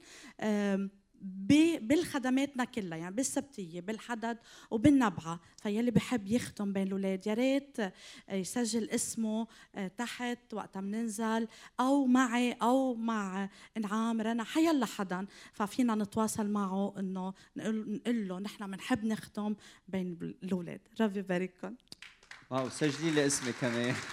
ب- 1.22 1.75
بالخدماتنا 1.86 2.64
كلها 2.64 2.98
يعني 2.98 3.14
بالسبتية 3.14 3.80
بالحدد 3.80 4.38
وبالنبعة. 4.70 5.40
فيلي 5.62 5.90
بحب 5.90 6.26
يختم 6.26 6.72
بين 6.72 6.86
الأولاد. 6.86 7.26
يا 7.26 7.34
ريت 7.34 7.80
آه، 7.80 7.92
يسجل 8.30 8.90
اسمه 8.90 9.46
آه، 9.74 9.88
تحت 9.88 10.54
وقت 10.54 10.78
ننزل 10.78 11.48
أو 11.80 12.06
معي 12.06 12.52
أو 12.52 12.94
مع 12.94 13.48
إنعام 13.76 14.20
رنا 14.20 14.44
حيلا 14.44 14.86
حدا. 14.86 15.26
ففينا 15.52 15.94
نتواصل 15.94 16.46
معه 16.46 16.94
إنه 16.98 17.34
نقول 17.56 17.94
نقول 17.94 18.28
له 18.28 18.38
نحن 18.38 18.70
بنحب 18.70 19.04
نختم 19.04 19.54
بين 19.88 20.18
الأولاد. 20.42 20.80
ربي 21.00 21.18
يبارككم 21.18 21.74
واو 22.50 22.68
سجلي 22.68 23.10
لي 23.10 23.26
اسمي 23.26 23.52
كمان. 23.52 23.94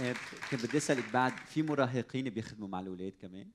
إيه، 0.00 0.14
كنت 0.50 0.66
بدي 0.66 0.76
أسألك 0.76 1.12
بعد 1.12 1.32
في 1.32 1.62
مراهقين 1.62 2.30
بيخدموا 2.30 2.68
مع 2.68 2.80
الأولاد 2.80 3.12
كمان؟ 3.22 3.46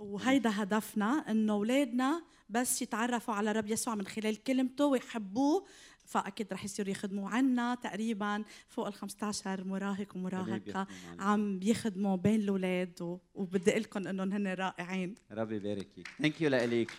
وهيدا 0.00 0.50
هدفنا 0.62 1.30
إنه 1.30 1.52
أولادنا 1.52 2.22
بس 2.50 2.82
يتعرفوا 2.82 3.34
على 3.34 3.52
رب 3.52 3.66
يسوع 3.68 3.94
من 3.94 4.06
خلال 4.06 4.42
كلمته 4.42 4.86
ويحبوه. 4.86 5.66
فأكيد 6.04 6.52
رح 6.52 6.64
يصيروا 6.64 6.90
يخدموا 6.90 7.28
عنا 7.30 7.74
تقريبا 7.74 8.44
فوق 8.68 8.86
ال 8.86 8.92
15 8.94 9.64
مراهق 9.64 10.16
ومراهقة. 10.16 10.86
عم 11.18 11.58
بيخدموا 11.58 12.16
بين 12.16 12.40
الأولاد 12.40 13.02
و- 13.02 13.18
وبدي 13.34 13.70
أقول 13.70 13.82
لكم 13.82 14.06
إنهم 14.08 14.32
هن 14.32 14.46
رائعين. 14.46 15.14
ربي 15.30 15.56
يباركك 15.56 16.08
ثانك 16.18 16.40
يو 16.40 16.48
لك 16.50 16.90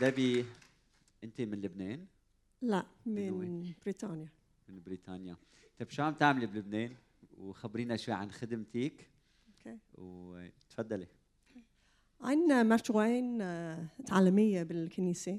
دبي 0.00 0.44
أنت 1.24 1.40
من 1.40 1.60
لبنان؟ 1.60 2.06
لا 2.62 2.86
من 3.06 3.32
من 3.32 3.72
بريطانيا. 3.84 4.28
من 4.68 4.82
بريطانيا. 4.82 5.36
طيب 5.78 5.90
شو 5.90 6.02
عم 6.02 6.14
تعملي 6.14 6.46
بلبنان؟ 6.46 6.96
وخبرينا 7.36 7.96
شوي 7.96 8.14
عن 8.14 8.30
خدمتك. 8.32 9.10
أوكي 9.48 9.78
وتفضلي 9.94 11.06
عندنا 12.20 12.62
مشروعين 12.62 13.42
آه، 13.42 13.84
تعليمية 14.06 14.62
بالكنيسة 14.62 15.38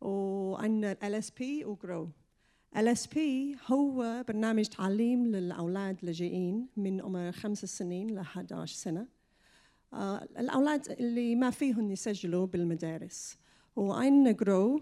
وعندنا 0.00 0.92
ال 0.92 1.14
إس 1.14 1.30
بي 1.30 1.64
وجرو 1.64 2.08
ال 2.76 2.88
إس 2.88 3.06
بي 3.06 3.56
هو 3.66 4.24
برنامج 4.28 4.64
تعليم 4.64 5.26
للأولاد 5.26 5.98
اللاجئين 6.02 6.66
من 6.76 7.00
عمر 7.00 7.32
خمس 7.32 7.64
سنين 7.64 8.10
ل 8.10 8.18
11 8.18 8.74
سنة. 8.74 9.06
آه، 9.92 10.28
الأولاد 10.38 10.90
اللي 10.90 11.36
ما 11.36 11.50
فيهم 11.50 11.90
يسجلوا 11.90 12.46
بالمدارس. 12.46 13.38
وعندنا 13.76 14.30
جرو 14.30 14.80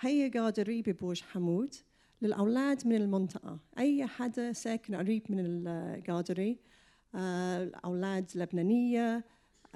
هي 0.00 0.28
قادري 0.28 0.82
ببوش 0.82 1.22
حمود 1.22 1.74
للأولاد 2.22 2.86
من 2.86 2.96
المنطقة. 2.96 3.58
أي 3.78 4.06
حدا 4.06 4.52
ساكن 4.52 4.94
قريب 4.94 5.22
من 5.28 5.38
القادري 5.40 6.58
آه، 7.14 7.62
الأولاد 7.62 8.30
اللبنانية 8.34 9.24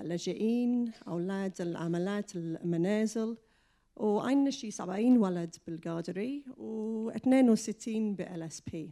اللاجئين 0.00 0.92
أولاد 1.08 1.61
العملات 1.61 2.37
المنازل 2.37 3.37
وعندنا 3.96 4.50
شي 4.50 4.70
70 4.70 5.18
ولد 5.18 5.56
بالقادري 5.66 6.44
و62 6.48 7.88
بال 7.88 8.42
اس 8.42 8.61
بي. 8.72 8.90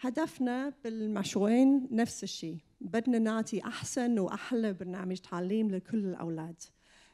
هدفنا 0.00 0.72
بالمشروعين 0.84 1.88
نفس 1.90 2.24
الشيء 2.24 2.58
بدنا 2.80 3.18
نعطي 3.18 3.60
أحسن 3.60 4.18
وأحلى 4.18 4.72
برنامج 4.72 5.16
تعليم 5.16 5.70
لكل 5.70 6.06
الأولاد. 6.06 6.62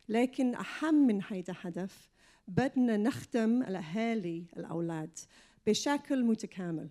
لكن 0.09 0.55
أهم 0.55 1.07
من 1.07 1.20
هيدا 1.29 1.55
هدف 1.61 2.11
بدنا 2.49 2.97
نخدم 2.97 3.62
الأهالي 3.62 4.44
الأولاد 4.57 5.18
بشكل 5.66 6.25
متكامل. 6.25 6.88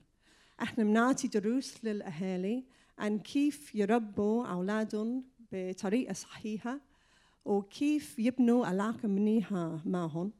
إحنا 0.61 0.83
بنعطي 0.83 1.27
دروس 1.27 1.85
للأهالي 1.85 2.63
عن 2.97 3.19
كيف 3.19 3.75
يربوا 3.75 4.45
أولادهم 4.45 5.23
بطريقة 5.53 6.13
صحيحة 6.13 6.79
وكيف 7.45 8.19
يبنوا 8.19 8.65
علاقة 8.65 9.07
منيحة 9.07 9.81
معهم. 9.85 10.31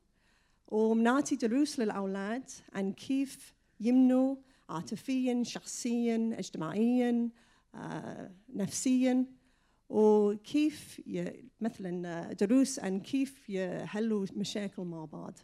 وبنعطي 0.68 1.36
دروس 1.36 1.80
للأولاد 1.80 2.50
عن 2.74 2.94
كيف 2.94 3.54
يبنوا 3.80 4.36
عاطفيا 4.70 5.44
شخصيا 5.44 6.36
اجتماعيا 6.40 7.30
آه، 7.76 8.32
نفسيا. 8.54 9.26
وكيف 9.90 11.02
ي... 11.08 11.46
مثلا 11.62 12.34
دروس 12.34 12.80
عن 12.80 13.00
كيف 13.00 13.50
يحلوا 13.50 14.26
مشاكل 14.36 14.82
مع 14.82 15.06
بعض. 15.06 15.40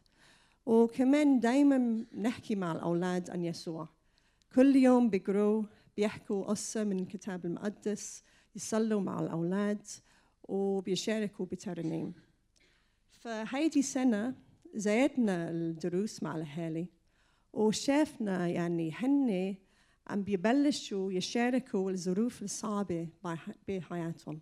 وكمان 0.65 1.39
دائما 1.39 2.05
نحكي 2.17 2.55
مع 2.55 2.71
الأولاد 2.71 3.29
عن 3.29 3.43
يسوع. 3.43 3.89
كل 4.55 4.75
يوم 4.75 5.09
بيقروا 5.09 5.63
بيحكوا 5.97 6.43
قصة 6.43 6.83
من 6.83 6.99
الكتاب 6.99 7.45
المقدس 7.45 8.23
يصلوا 8.55 9.01
مع 9.01 9.19
الأولاد 9.19 9.87
وبيشاركوا 10.43 11.45
بترنيم. 11.45 12.13
فهيدي 13.11 13.81
سنة 13.81 14.35
زيدنا 14.75 15.49
الدروس 15.49 16.23
مع 16.23 16.35
الأهالي 16.35 16.87
وشافنا 17.53 18.47
يعني 18.47 18.91
هن 18.95 19.55
عم 20.07 20.23
بيبلشوا 20.23 21.11
يشاركوا 21.13 21.91
الظروف 21.91 22.43
الصعبة 22.43 23.07
بح- 23.23 23.55
بحياتهم. 23.67 24.39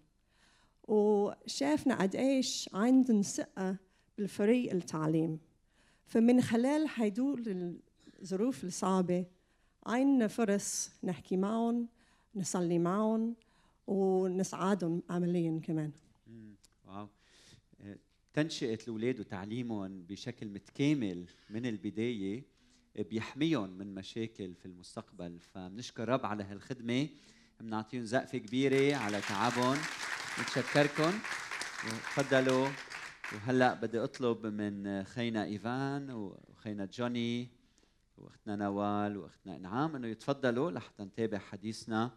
وشافنا 0.87 2.01
قد 2.01 2.15
إيش 2.15 2.69
عندهم 2.73 3.21
ثقة 3.21 3.75
بالفريق 4.17 4.73
التعليم. 4.73 5.39
فمن 6.05 6.41
خلال 6.41 6.85
هدول 6.95 7.77
الظروف 8.21 8.63
الصعبة 8.63 9.25
عندنا 9.85 10.27
فرص 10.27 10.91
نحكي 11.03 11.37
معهم 11.37 11.87
نصلي 12.35 12.79
معهم 12.79 13.35
ونساعدهم 13.87 15.03
عمليا 15.09 15.59
كمان. 15.63 15.91
واو. 16.85 17.07
آه، 17.81 17.97
تنشئة 18.33 18.79
الأولاد 18.83 19.19
وتعليمهم 19.19 20.01
بشكل 20.01 20.47
متكامل 20.47 21.25
من 21.49 21.65
البداية 21.65 22.43
آه، 22.97 23.01
بيحميهم 23.01 23.69
من 23.69 23.95
مشاكل 23.95 24.55
في 24.55 24.65
المستقبل. 24.65 25.39
فبنشكر 25.39 26.09
رب 26.09 26.25
على 26.25 26.43
هالخدمة. 26.43 27.07
بنعطيهم 27.59 28.05
زقفة 28.05 28.37
كبيرة 28.37 28.95
على 28.95 29.21
تعبهم. 29.21 29.77
نتشكركم 30.41 31.19
وتفضلوا. 31.85 32.67
وهلأ 33.33 33.73
بدي 33.73 33.99
أطلب 33.99 34.45
من 34.45 35.03
خينا 35.03 35.43
إيفان 35.43 36.11
وخينا 36.11 36.85
جوني 36.85 37.49
وأختنا 38.17 38.55
نوال 38.55 39.17
وأختنا 39.17 39.55
إنعام 39.55 39.95
إنه 39.95 40.07
يتفضلوا 40.07 40.71
لحتى 40.71 41.03
نتابع 41.03 41.37
حديثنا. 41.37 42.11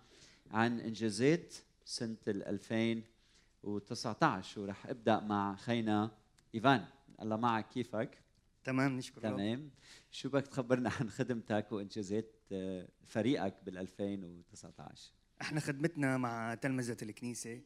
عن 0.50 0.80
إنجازات 0.80 1.54
سنة 1.84 2.16
ال 2.28 2.42
2019 2.42 4.60
ورح 4.60 4.86
أبدأ 4.86 5.20
مع 5.20 5.56
خينا 5.56 6.10
إيفان. 6.54 6.84
الله 7.22 7.36
معك 7.36 7.68
كيفك؟ 7.68 8.18
تمام 8.64 8.96
نشكر. 8.96 9.20
تمام. 9.20 9.70
شو 10.10 10.28
بدك 10.28 10.46
تخبرنا 10.46 10.90
عن 11.00 11.10
خدمتك 11.10 11.66
وإنجازات 11.72 12.34
آه، 12.52 12.88
فريقك 13.06 13.56
بال 13.64 13.78
2019 13.78 15.10
إحنا 15.40 15.60
خدمتنا 15.60 16.16
مع 16.16 16.54
تلمذة 16.54 16.96
الكنيسة. 17.02 17.60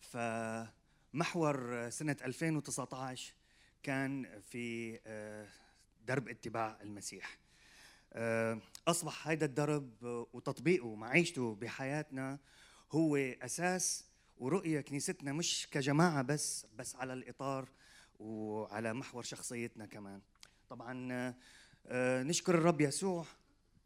فمحور 0.00 1.90
سنة 1.90 2.16
2019 2.24 3.34
كان 3.82 4.40
في 4.40 4.98
آه، 5.06 5.48
درب 6.06 6.28
اتباع 6.28 6.78
المسيح. 6.82 7.38
آه، 8.12 8.58
أصبح 8.88 9.28
هذا 9.28 9.44
الدرب 9.44 9.92
وتطبيقه 10.32 10.86
ومعيشته 10.86 11.54
بحياتنا 11.54 12.38
هو 12.92 13.16
أساس 13.16 14.04
ورؤية 14.38 14.80
كنيستنا 14.80 15.32
مش 15.32 15.68
كجماعة 15.70 16.22
بس 16.22 16.66
بس 16.78 16.96
على 16.96 17.12
الإطار 17.12 17.68
وعلى 18.18 18.92
محور 18.92 19.22
شخصيتنا 19.22 19.86
كمان. 19.86 20.20
طبعا 20.68 21.08
آه، 21.86 22.22
نشكر 22.22 22.54
الرب 22.54 22.80
يسوع 22.80 23.26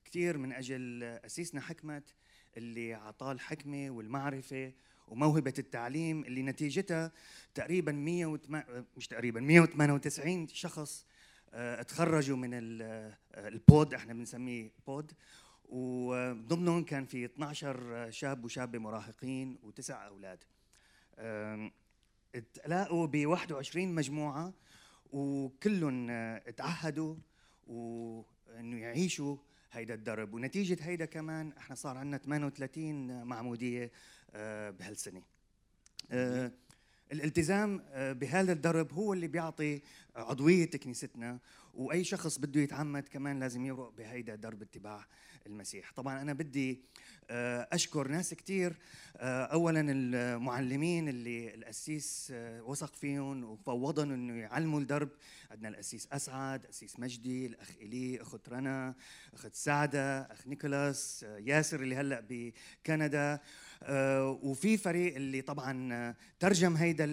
كثير 0.04 0.38
من 0.38 0.52
أجل 0.52 1.02
أسيسنا 1.02 1.60
حكمت 1.60 2.14
اللي 2.56 2.94
عطاه 2.94 3.32
الحكمة 3.32 3.90
والمعرفة 3.90 4.72
وموهبة 5.08 5.54
التعليم 5.58 6.24
اللي 6.24 6.42
نتيجتها 6.42 7.12
تقريبا 7.54 7.92
108 7.92 8.84
مش 8.96 9.06
تقريبا 9.08 9.40
198 9.40 10.48
شخص 10.48 11.06
آه، 11.54 11.82
تخرجوا 11.82 12.36
من 12.36 12.80
آه، 12.82 13.18
البود 13.34 13.94
إحنا 13.94 14.12
بنسميه 14.12 14.70
بود. 14.86 15.12
وضمنهم 15.68 16.84
كان 16.84 17.04
في 17.06 17.24
12 17.24 18.10
شاب 18.10 18.44
وشابة 18.44 18.78
مراهقين 18.78 19.58
وتسع 19.62 20.06
أولاد. 20.06 20.44
آم، 21.18 21.72
تلاقوا 22.54 23.06
ب 23.06 23.26
21 23.26 23.94
مجموعة 23.94 24.52
وكلهم 25.12 26.10
آه، 26.10 26.38
تعهدوا 26.38 27.14
وإنه 27.66 28.76
يعيشوا 28.78 29.36
هيدا 29.72 29.94
الدرب. 29.94 30.34
ونتيجة 30.34 30.78
هيدا 30.80 31.04
كمان 31.04 31.52
إحنا 31.52 31.74
صار 31.74 31.96
عندنا 31.98 32.18
38 32.18 33.24
معمودية 33.24 33.90
آه، 34.34 34.70
بهالسنة. 34.70 35.22
آه، 36.10 36.52
الالتزام 37.12 37.82
آه، 37.90 38.12
بهذا 38.12 38.52
الدرب 38.52 38.92
هو 38.92 39.12
اللي 39.12 39.26
بيعطي 39.26 39.82
عضوية 40.16 40.70
كنيستنا 40.70 41.38
وأي 41.74 42.04
شخص 42.04 42.38
بده 42.38 42.60
يتعمد 42.60 43.08
كمان 43.08 43.40
لازم 43.40 43.66
يمرق 43.66 43.92
بهيدا 43.98 44.34
درب 44.34 44.62
اتباع. 44.62 45.06
المسيح. 45.46 45.92
طبعا 45.92 46.22
أنا 46.22 46.32
بدي 46.32 46.80
آه، 47.30 47.68
أشكر 47.72 48.08
ناس 48.08 48.34
كتير. 48.34 48.76
آه، 49.16 49.44
أولا 49.44 49.80
المعلمين 49.88 51.08
اللي 51.08 51.54
الأسيس 51.54 52.28
آه، 52.34 52.62
وثق 52.62 52.94
فيهم 52.94 53.44
وفوضهم 53.44 54.12
أنه 54.12 54.34
يعلموا 54.34 54.80
الدرب. 54.80 55.08
عندنا 55.50 55.68
الأسيس 55.68 56.08
أسعد 56.12 56.66
أسيس 56.66 57.00
مجدي 57.00 57.46
الأخ 57.46 57.70
إلي 57.80 58.22
أخت 58.22 58.48
رنا 58.48 58.94
أخت 59.34 59.54
سعدة 59.54 60.20
أخ 60.20 60.46
نيكولاس 60.46 61.26
ياسر 61.38 61.82
اللي 61.82 61.96
هلأ 61.96 62.24
بكندا. 62.28 63.40
وفي 64.42 64.76
فريق 64.76 65.14
اللي 65.14 65.42
طبعا 65.42 66.14
ترجم 66.40 66.76
هيدا 66.76 67.04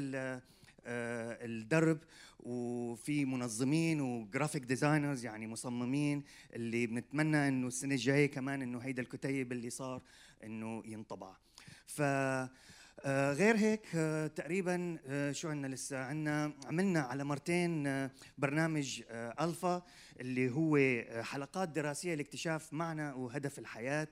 الدرب 0.85 1.99
وفي 2.39 3.25
منظمين 3.25 4.01
و 4.01 4.09
graphic 4.09 4.63
designers 4.63 5.25
يعني 5.25 5.47
مصممين 5.47 6.23
اللي 6.53 6.87
بنتمنى 6.87 7.47
إنه 7.47 7.67
السنة 7.67 7.95
الجاية 7.95 8.31
كمان 8.31 8.61
إنه 8.61 8.79
هيدا 8.79 9.01
الكتيب 9.01 9.51
اللي 9.51 9.69
صار 9.69 10.01
إنه 10.43 10.83
ينطبع. 10.85 11.35
ف 11.87 12.01
آه، 13.05 13.33
غير 13.33 13.57
هيك 13.57 13.85
آه، 13.95 14.27
تقريبا 14.27 14.97
آه، 15.07 15.31
شو 15.31 15.49
عندنا 15.49 15.75
لسه؟ 15.75 15.97
عندنا 15.97 16.53
عملنا 16.65 16.99
على 16.99 17.23
مرتين 17.23 17.87
آه، 17.87 18.11
برنامج 18.37 19.01
آه، 19.09 19.45
ألفا 19.45 19.83
اللي 20.19 20.49
هو 20.51 20.77
آه، 20.77 21.21
حلقات 21.21 21.69
دراسية 21.69 22.15
لاكتشاف 22.15 22.73
معنى 22.73 23.11
وهدف 23.11 23.59
الحياة. 23.59 24.03
آه، 24.03 24.07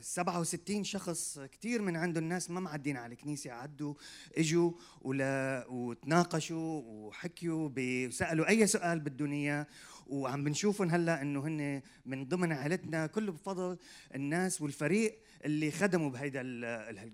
67 0.00 0.84
شخص 0.84 1.38
كثير 1.38 1.82
من 1.82 1.96
عنده 1.96 2.20
الناس 2.20 2.50
ما 2.50 2.60
معدين 2.60 2.96
على 2.96 3.12
الكنيسة 3.12 3.52
عدوا 3.52 3.94
إجوا 4.38 4.72
ولا 5.02 5.66
وتناقشوا 5.68 6.82
وحكيوا 6.84 7.70
وسالوا 7.78 8.48
أي 8.48 8.66
سؤال 8.66 9.00
بدهم 9.00 9.32
إياه. 9.32 9.66
وعم 10.06 10.44
بنشوفهم 10.44 10.90
هلأ 10.90 11.22
إنه 11.22 11.46
هن 11.46 11.82
من 12.06 12.28
ضمن 12.28 12.52
عائلتنا 12.52 13.06
كله 13.06 13.32
بفضل 13.32 13.78
الناس 14.14 14.60
والفريق 14.60 15.18
اللي 15.44 15.70
خدموا 15.70 16.10
بهيدا 16.10 16.42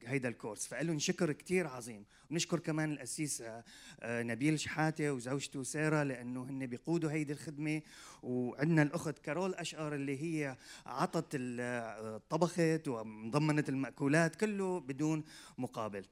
هيدا 0.06 0.28
الكورس. 0.28 0.66
فلهم 0.66 0.98
شكر 0.98 1.32
كثير 1.32 1.66
عظيم. 1.66 2.04
ونشكر 2.30 2.58
كمان 2.58 2.92
الأسيس 2.92 3.40
آه، 3.40 3.64
آه، 4.00 4.22
نبيل 4.22 4.60
شحاتة 4.60 5.10
وزوجته 5.12 5.62
سارة 5.62 6.02
لأنه 6.02 6.42
هن 6.42 6.66
بيقودوا 6.66 7.10
هيدي 7.10 7.32
الخدمة. 7.32 7.82
وعندنا 8.22 8.82
الأخت 8.82 9.18
كارول 9.18 9.54
أشقر 9.54 9.94
اللي 9.94 10.22
هي 10.22 10.56
عطت 10.86 11.36
آه، 11.60 12.20
طبخت 12.30 12.88
وضمنت 12.88 13.68
المأكولات 13.68 14.36
كله 14.36 14.80
بدون 14.80 15.24
مقابل. 15.58 16.04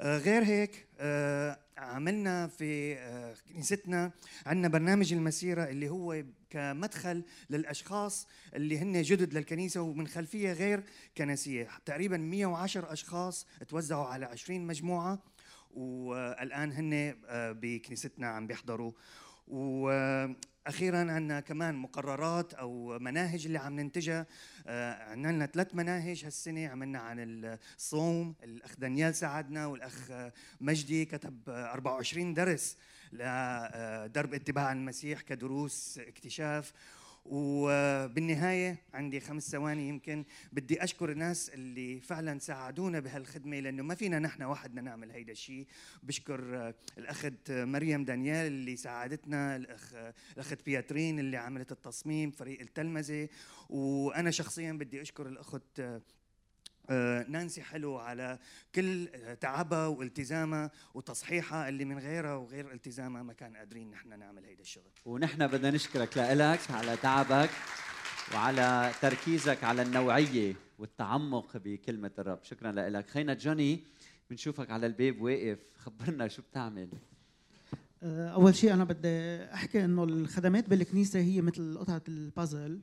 غير 0.00 0.44
هيك 0.44 0.86
آه، 1.00 1.58
عملنا 1.78 2.46
في 2.46 2.94
آه، 2.98 3.34
كنيستنا 3.52 4.10
عندنا 4.46 4.68
برنامج 4.68 5.12
المسيرة 5.12 5.64
اللي 5.64 5.88
هو 5.88 6.24
كمدخل 6.50 7.22
للأشخاص 7.50 8.26
اللي 8.54 8.78
هن 8.78 9.02
جدد 9.02 9.34
للكنيسة 9.34 9.80
ومن 9.80 10.08
خلفية 10.08 10.52
غير 10.52 10.82
كنسية. 11.16 11.68
تقريبا 11.84 12.16
110 12.16 12.92
أشخاص 12.92 13.46
توزعوا 13.68 14.06
على 14.06 14.24
20 14.26 14.66
مجموعة 14.66 15.18
والآن 15.74 16.72
هن 16.72 17.14
آه، 17.26 17.52
بكنيستنا 17.52 18.26
عم 18.28 18.46
بيحضروا. 18.46 18.92
وأخيرا 20.68 20.98
عندنا 20.98 21.40
كمان 21.40 21.74
مقررات 21.74 22.54
أو 22.54 22.98
مناهج 22.98 23.46
اللي 23.46 23.58
عم 23.58 23.80
ننتجها. 23.80 24.26
آه، 24.66 25.10
عندنا 25.10 25.32
لنا 25.32 25.46
ثلاث 25.46 25.74
مناهج 25.74 26.24
هالسنة. 26.24 26.68
عملنا 26.68 26.98
عن 26.98 27.16
الصوم 27.78 28.34
الأخ 28.44 28.76
دانيال 28.78 29.14
ساعدنا 29.14 29.66
والأخ 29.66 30.10
آه، 30.10 30.32
مجدي 30.60 31.04
كتب 31.04 31.40
آه، 31.48 31.72
24 31.72 32.34
درس 32.34 32.76
لدرب 33.12 34.34
اتباع 34.34 34.72
المسيح 34.72 35.20
كدروس 35.20 35.98
اكتشاف. 35.98 36.72
وبالنهاية 37.30 38.78
عندي 38.94 39.20
خمس 39.20 39.50
ثواني 39.50 39.88
يمكن 39.88 40.24
بدي 40.52 40.84
أشكر 40.84 41.12
الناس 41.12 41.50
اللي 41.50 42.00
فعلا 42.00 42.38
ساعدونا 42.38 43.00
بهالخدمة 43.00 43.60
لأنه 43.60 43.82
ما 43.82 43.94
فينا 43.94 44.18
نحن 44.18 44.42
وحدنا 44.42 44.80
نعمل 44.80 45.10
هيدا 45.10 45.32
الشيء. 45.32 45.66
بشكر 46.02 46.56
آه، 46.56 46.74
الأخت 46.98 47.50
مريم 47.50 48.04
دانيال 48.04 48.46
اللي 48.46 48.76
ساعدتنا 48.76 49.56
الأخ 49.56 49.94
الأخت 50.36 50.58
بياترين 50.66 51.18
اللي 51.18 51.36
عملت 51.36 51.72
التصميم 51.72 52.30
فريق 52.30 52.60
التلمذة. 52.60 53.28
وأنا 53.68 54.30
شخصيا 54.30 54.72
بدي 54.72 55.02
أشكر 55.02 55.28
الأخت 55.28 55.80
آه، 55.80 55.88
آه، 55.88 56.02
نانسي 57.28 57.62
حلو 57.62 57.98
على 57.98 58.38
كل 58.74 59.08
تعبها 59.40 59.86
والتزامها 59.86 60.70
وتصحيحها 60.94 61.68
اللي 61.68 61.84
من 61.84 61.98
غيرها 61.98 62.34
وغير 62.34 62.72
التزامها 62.72 63.22
ما 63.22 63.32
كان 63.32 63.56
قادرين 63.56 63.90
نحن 63.90 64.18
نعمل 64.18 64.44
هيدا 64.44 64.62
الشغل. 64.62 64.84
ونحن 65.04 65.46
بدنا 65.46 65.70
نشكرك 65.70 66.18
لك 66.18 66.70
على 66.70 66.96
تعبك 67.02 67.50
وعلى 68.34 68.92
تركيزك 69.02 69.64
على 69.64 69.82
النوعية 69.82 70.54
والتعمق 70.78 71.56
بكلمة 71.56 72.10
الرب. 72.18 72.38
شكرا 72.42 72.72
لك 72.72 73.08
خينا 73.08 73.34
جوني 73.34 73.84
بنشوفك 74.30 74.70
على 74.70 74.86
الباب 74.86 75.20
واقف. 75.20 75.58
خبرنا 75.78 76.28
شو 76.28 76.42
بتعمل. 76.42 76.88
آه، 78.02 78.28
أول 78.28 78.54
شيء 78.54 78.74
أنا 78.74 78.84
بدي 78.84 79.44
أحكي 79.44 79.84
إنه 79.84 80.04
الخدمات 80.04 80.68
بالكنيسة 80.68 81.20
هي 81.20 81.40
مثل 81.40 81.78
قطعة 81.78 82.02
البازل 82.08 82.80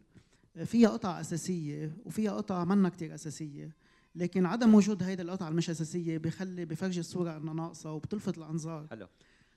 فيها 0.65 0.89
قطع 0.89 1.19
أساسية 1.21 1.91
وفيها 2.05 2.31
قطع 2.31 2.63
منا 2.63 2.89
كتير 2.89 3.15
أساسية. 3.15 3.84
لكن 4.15 4.45
عدم 4.45 4.75
وجود 4.75 5.03
هيدي 5.03 5.21
القطعة 5.21 5.49
المش 5.49 5.69
أساسية 5.69 6.17
بخلي 6.17 6.65
بفرجي 6.65 6.99
الصورة 6.99 7.37
إنها 7.37 7.53
ناقصة 7.53 7.93
وبتلفت 7.93 8.37
الأنظار. 8.37 8.87
حلو. 8.87 9.07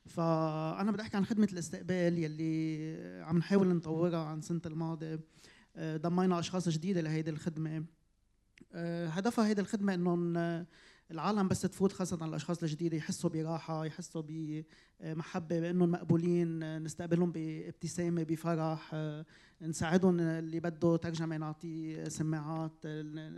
فأنا 0.07 0.93
بدي 0.93 1.03
أحكي 1.03 1.17
عن 1.17 1.25
خدمة 1.27 1.49
الاستقبال 1.53 2.19
يلي 2.19 3.23
عم 3.25 3.39
نحاول 3.39 3.69
نطورها 3.69 4.25
عن 4.25 4.41
سنة 4.41 4.61
الماضي. 4.67 5.19
آه، 5.77 5.97
ضمينا 5.97 6.39
أشخاص 6.39 6.69
جديدة 6.69 7.01
لهيدي 7.01 7.31
الخدمة. 7.31 7.85
آه، 8.73 9.09
هدفها 9.09 9.47
هيدي 9.47 9.61
الخدمة 9.61 9.95
انه 9.95 10.67
العالم 11.11 11.49
بس 11.49 11.61
تفوت 11.61 11.93
خاصة 11.93 12.25
الأشخاص 12.25 12.63
الجديدة 12.63 12.97
يحسوا 12.97 13.31
براحة 13.31 13.85
يحسوا 13.85 14.23
بمحبة 15.01 15.61
بأنهم 15.61 15.91
مقبولين 15.91 16.83
نستقبلهم 16.83 17.33
بابتسامة 17.33 18.23
بفرح 18.23 18.97
نساعدهم 19.63 20.21
اللي 20.21 20.61
بده 20.61 20.97
ترجمة 20.97 21.37
نعطيه 21.37 22.09
سماعات 22.09 22.87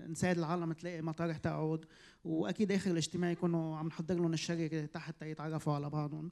نساعد 0.08 0.38
العالم 0.38 0.72
تلاقي 0.72 1.02
مطارح 1.02 1.36
تقعد. 1.36 1.84
وأكيد 2.24 2.72
آخر 2.72 2.90
الاجتماع 2.90 3.30
يكونوا 3.30 3.76
عم 3.76 3.86
نحضر 3.86 4.14
لهم 4.14 4.32
الشركة 4.32 4.86
تحت 4.86 5.22
يتعرفوا 5.22 5.72
على 5.74 5.90
بعضهم. 5.90 6.30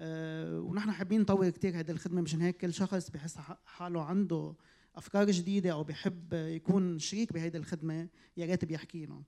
ونحن 0.00 0.90
حابين 0.90 1.20
نطور 1.20 1.50
كثير 1.50 1.78
هذه 1.78 1.90
الخدمة 1.90 2.20
مشان 2.22 2.40
هيك 2.40 2.56
كل 2.56 2.74
شخص 2.74 3.10
بحس 3.10 3.38
حاله 3.66 4.02
عنده 4.02 4.54
أفكار 4.96 5.30
جديدة 5.30 5.72
أو 5.72 5.84
بحب 5.84 6.32
يكون 6.32 6.98
شريك 6.98 7.32
بهيدي 7.32 7.58
الخدمة 7.58 8.08
يا 8.36 8.46
ريت 8.46 8.64
بيحكينا 8.64 9.22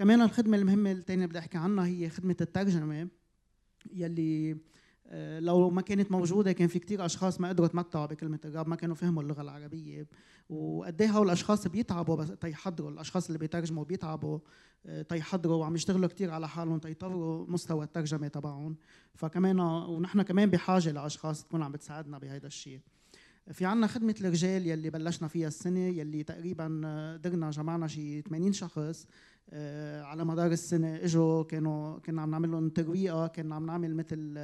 كمان 0.00 0.22
الخدمة 0.22 0.56
المهمة 0.56 0.92
الثانية 0.92 1.26
بدي 1.26 1.38
أحكي 1.38 1.58
عنها 1.58 1.86
هي 1.86 2.08
خدمة 2.08 2.36
الترجمه 2.40 3.08
يلي 3.92 4.56
آه، 5.06 5.40
لو 5.40 5.70
ما 5.70 5.82
كانت 5.82 6.12
موجودة 6.12 6.52
كان 6.52 6.68
في 6.68 6.78
كتير 6.78 7.04
أشخاص 7.04 7.40
ما 7.40 7.48
قدروا 7.48 7.66
يتمتعوا 7.66 8.06
بكلمة 8.06 8.38
الرب 8.44 8.68
ما 8.68 8.76
كانوا 8.76 8.94
فهموا 8.94 9.22
اللغة 9.22 9.42
العربية. 9.42 10.06
وقد 10.50 11.02
إيه 11.02 11.22
الأشخاص 11.22 11.68
بيتعبوا 11.68 12.16
بس 12.16 12.28
تيحضروا 12.40 12.90
الأشخاص 12.90 13.26
اللي 13.26 13.38
بيترجموا 13.38 13.84
بيتعبوا 13.84 14.38
آه، 14.86 15.02
تيحضروا 15.02 15.56
وعم 15.56 15.74
يشتغلوا 15.74 16.08
كتير 16.08 16.30
على 16.30 16.48
حالهم 16.48 16.78
تيطوروا 16.78 17.46
مستوى 17.48 17.84
الترجمة 17.84 18.28
تبعهم. 18.28 18.76
فكمان 19.14 19.60
ونحن 19.60 20.22
كمان 20.22 20.50
بحاجة 20.50 20.90
لأشخاص 20.92 21.44
تكون 21.44 21.62
عم 21.62 21.72
بتساعدنا 21.72 22.18
بهذا 22.18 22.46
الشيء. 22.46 22.80
في 23.52 23.64
عنا 23.64 23.86
خدمة 23.86 24.14
الرجال 24.20 24.66
يلي 24.66 24.90
بلشنا 24.90 25.28
فيها 25.28 25.48
السنة 25.48 25.80
يلي 25.80 26.22
تقريبا 26.22 26.64
قدرنا 27.14 27.50
جمعنا 27.50 27.86
شي 27.86 28.22
80 28.22 28.52
شخص 28.52 29.06
آه، 29.50 30.02
على 30.02 30.24
مدار 30.24 30.52
السنة. 30.52 30.96
إجوا 30.96 31.42
كانوا 31.42 31.98
كنا 31.98 32.22
عم 32.22 32.30
نعمل 32.30 32.50
لهم 32.50 32.68
ترويقة 32.68 33.26
كنا 33.26 33.54
عم 33.54 33.66
نعمل 33.66 33.94
مثل 33.96 34.34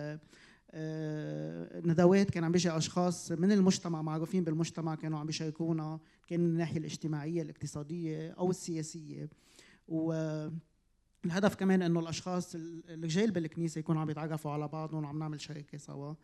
آه، 0.70 1.80
ندوات 1.80 2.30
كان 2.30 2.44
عم 2.44 2.52
بيجي 2.52 2.70
أشخاص 2.70 3.32
من 3.32 3.52
المجتمع 3.52 4.02
معروفين 4.02 4.44
بالمجتمع 4.44 4.94
كانوا 4.94 5.18
عم 5.18 5.26
بيشاركونا 5.26 6.00
كان 6.26 6.40
من 6.40 6.46
الناحية 6.46 6.78
الاجتماعية 6.78 7.42
الاقتصادية 7.42 8.30
أو 8.30 8.50
السياسية. 8.50 9.28
والهدف 9.88 11.54
كمان 11.58 11.82
إنه 11.82 12.00
الأشخاص 12.00 12.54
الرجال 12.88 13.30
بالكنيسة 13.30 13.78
يكونوا 13.78 14.00
عم 14.00 14.10
يتعرفوا 14.10 14.50
على 14.50 14.68
بعضهم 14.68 15.04
وعم 15.04 15.18
نعمل 15.18 15.40
شركة 15.40 15.78
سوا. 15.78 16.14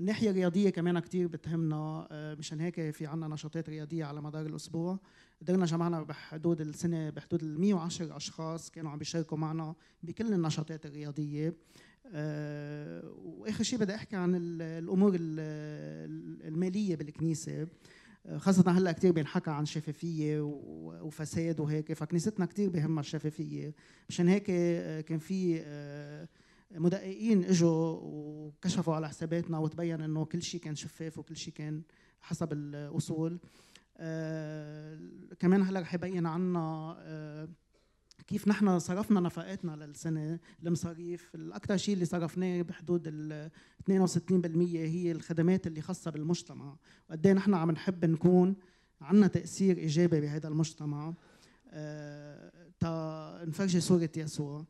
الناحيه 0.00 0.30
الرياضيه 0.30 0.70
كمان 0.70 0.98
كثير 0.98 1.26
بتهمنا 1.26 2.08
آه، 2.10 2.34
مشان 2.34 2.60
هيك 2.60 2.90
في 2.90 3.06
عنا 3.06 3.28
نشاطات 3.28 3.68
رياضية 3.68 4.04
على 4.04 4.20
مدار 4.22 4.46
الأسبوع. 4.46 4.98
قدرنا 5.42 5.66
جمعنا 5.66 6.02
بحدود 6.02 6.60
السنة 6.60 7.10
بحدود 7.10 7.42
ال 7.42 7.60
110 7.60 8.16
أشخاص 8.16 8.70
كانوا 8.70 8.90
عم 8.90 8.98
بيشاركوا 8.98 9.38
معنا 9.38 9.74
بكل 10.02 10.32
النشاطات 10.32 10.86
الرياضية. 10.86 11.56
أه 12.06 13.12
وآخر 13.24 13.64
شيء 13.64 13.78
بدي 13.78 13.94
أحكي 13.94 14.16
عن 14.16 14.34
الأمور 14.60 15.16
المالية 15.18 16.96
بالكنيسة. 16.96 17.66
آه، 18.26 18.38
خاصة 18.38 18.70
هلأ 18.70 18.92
كثير 18.92 19.12
بينحكى 19.12 19.50
عن 19.50 19.66
شفافية 19.66 20.40
وفساد 21.02 21.60
وهيك 21.60 21.92
فكنيستنا 21.92 22.46
كثير 22.46 22.70
بهمها 22.70 23.00
الشفافية. 23.00 23.74
مشان 24.08 24.28
هيك 24.28 24.46
آه، 24.50 25.00
كان 25.00 25.18
في 25.18 25.62
مدققين 26.70 27.44
اجوا 27.44 27.98
وكشفوا 28.02 28.94
على 28.94 29.08
حساباتنا 29.08 29.58
وتبين 29.58 30.00
إنه 30.00 30.24
كل 30.24 30.42
شيء 30.42 30.60
كان 30.60 30.74
شفاف 30.74 31.18
وكل 31.18 31.36
شيء 31.36 31.54
كان 31.54 31.82
حسب 32.20 32.52
الأصول. 32.52 33.38
آه 33.96 34.98
كمان 35.38 35.62
هلأ 35.62 35.80
رح 35.80 35.94
يبين 35.94 36.26
عنا 36.26 36.96
آه 36.98 37.48
كيف 38.26 38.48
نحن 38.48 38.78
صرفنا 38.78 39.20
نفقاتنا 39.20 39.76
للسنة 39.76 40.38
المصاريف. 40.62 41.34
الاكثر 41.34 41.76
شيء 41.76 41.94
اللي 41.94 42.04
صرفناه 42.04 42.62
بحدود 42.62 43.02
ال 43.06 43.50
62% 43.90 44.76
هي 44.76 45.12
الخدمات 45.12 45.66
اللي 45.66 45.80
خاصة 45.80 46.10
بالمجتمع. 46.10 46.76
وقد 47.10 47.26
إيه 47.26 47.32
نحن 47.32 47.54
عم 47.54 47.70
نحب 47.70 48.04
نكون 48.04 48.56
عندنا 49.00 49.26
تأثير 49.26 49.76
إيجابي 49.76 50.20
بهذا 50.20 50.48
المجتمع. 50.48 51.14
آه 51.70 52.52
تا 52.80 53.44
نفرجي 53.44 53.80
صورة 53.80 54.10
يسوع. 54.16 54.64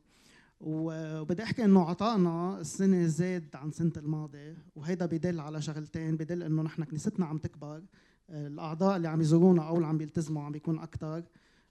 وبدي 0.59 1.43
أحكي 1.43 1.65
إنه 1.65 1.89
عطائنا 1.89 2.59
السنة 2.59 3.05
زاد 3.05 3.55
عن 3.55 3.71
سنة 3.71 3.91
الماضي 3.97 4.55
وهيدا 4.75 5.05
بدل 5.05 5.39
على 5.39 5.61
شغلتين. 5.61 6.15
بدل 6.15 6.43
إنه 6.43 6.61
نحن 6.61 6.83
كنيستنا 6.83 7.25
عم 7.25 7.37
تكبر 7.37 7.83
الأعضاء 8.29 8.97
اللي 8.97 9.07
عم 9.07 9.21
يزورونا 9.21 9.67
أو 9.67 9.75
اللي 9.75 9.87
عم 9.87 9.97
بيلتزموا 9.97 10.43
عم 10.43 10.51
بيكون 10.51 10.79
أكثر 10.79 11.23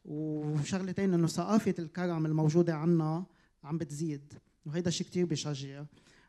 وشغلتين 0.05 1.15
إنه 1.15 1.27
ثقافة 1.27 1.75
الكرم 1.79 2.27
الموجودة 2.27 2.75
عنا 2.75 3.25
عم 3.65 3.79
بتزيد 3.79 4.33
وهيدا 4.67 4.91
شيء 4.91 5.07
كثير 5.07 5.27
بشجع. 5.27 5.85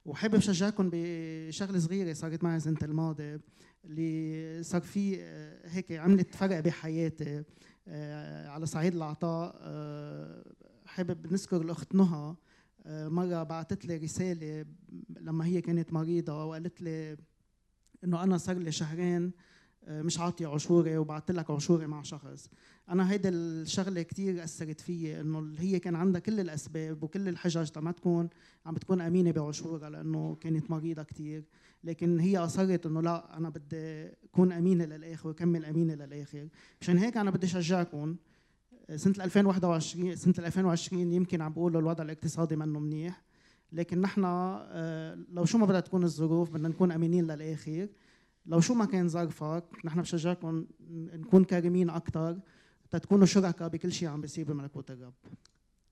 وحابب 0.06 0.40
شجعكم 0.40 0.90
بشغلة 0.94 1.80
صغيرة 1.80 2.14
صارت 2.14 2.44
معي 2.44 2.60
سنة 2.60 2.78
الماضي 2.84 3.40
اللي 3.86 4.64
صار 4.64 4.82
في 4.82 5.18
آه، 5.22 5.70
هيك 5.70 5.92
عملت 5.92 6.36
فرق 6.36 6.60
بحياتي 6.60 7.44
آه، 7.88 8.48
على 8.48 8.66
صعيد 8.66 8.96
العطاء. 8.96 9.56
آه، 9.62 10.44
حابب 10.86 11.34
نذكر 11.34 11.62
الأخت 11.62 11.96
نهى 11.96 12.36
مرة 12.86 13.44
بعثت 13.44 13.86
لي 13.86 13.98
رسالة 13.98 14.66
لما 15.20 15.46
هي 15.46 15.62
كانت 15.62 15.94
مريضة 15.94 16.46
وقالت 16.46 16.82
لي 16.82 17.18
إنه 18.04 18.24
أنا 18.24 18.38
صار 18.38 18.58
لي 18.58 18.72
شهرين 18.72 19.32
آه، 19.84 20.02
مش 20.02 20.20
عاطي 20.20 20.46
عشوري 20.46 20.98
وبعثت 20.98 21.32
لك 21.32 21.52
عشوري 21.52 21.88
مع 21.88 22.02
شخص. 22.02 22.50
أنا 22.90 23.12
هيدا 23.12 23.30
الشغلة 23.30 24.02
كثير 24.02 24.44
أثرت 24.44 24.82
فيي 24.82 25.22
إنه 25.22 25.54
هي 25.58 25.80
كان 25.80 25.96
عندها 25.96 26.22
كل 26.22 26.40
الأسباب 26.40 27.04
وكل 27.04 27.30
الحجج 27.30 27.80
ما 27.80 27.92
تكون 27.92 28.30
عم 28.66 28.74
بتكون 28.74 29.02
أمينة 29.02 29.32
بعشورها 29.32 29.90
لأنه 29.90 30.36
كانت 30.36 30.72
مريضة 30.72 31.04
كثير 31.04 31.44
لكن 31.84 32.20
هي 32.20 32.38
أصرت 32.38 32.86
إنه 32.86 33.02
لا 33.02 33.38
أنا 33.38 33.50
بدي 33.50 34.08
أكون 34.24 34.52
أمينة 34.52 34.86
للآخر 34.86 35.30
وكمل 35.30 35.66
أمينة 35.66 35.96
للآخر. 35.96 36.48
مشان 36.82 36.98
هيك 36.98 37.18
أنا 37.18 37.32
بدي 37.32 37.48
أشجعكم 37.48 38.16
سنة 38.96 39.24
2021 39.24 40.16
سنة 40.16 40.34
2020 40.38 41.12
يمكن 41.12 41.42
عم 41.42 41.54
بقولوا 41.54 41.82
الوضع 41.82 42.04
الاقتصادي 42.04 42.56
منه 42.56 42.80
منيح 42.80 43.22
لكن 43.72 44.02
نحن 44.02 44.24
آه، 44.26 45.18
لو 45.30 45.46
شو 45.46 45.58
ما 45.58 45.66
بدها 45.66 45.80
تكون 45.80 46.04
الظروف 46.04 46.50
بدنا 46.50 46.68
نكون 46.68 46.92
أمينين 46.92 47.32
للآخر. 47.32 47.88
لو 48.46 48.60
شو 48.60 48.74
ما 48.74 48.86
كان 48.86 49.08
ظرفك 49.08 49.64
نحن 49.86 50.02
بشجعكم 50.02 50.66
نكون 50.90 51.44
كريمين 51.44 51.90
أكثر 51.90 52.40
تكونوا 52.92 53.26
شركاء 53.26 53.68
بكل 53.68 53.92
شيء 53.92 54.08
عم 54.08 54.22
بيصير 54.22 54.46
بملكوت 54.46 54.92
الرب. 54.92 55.14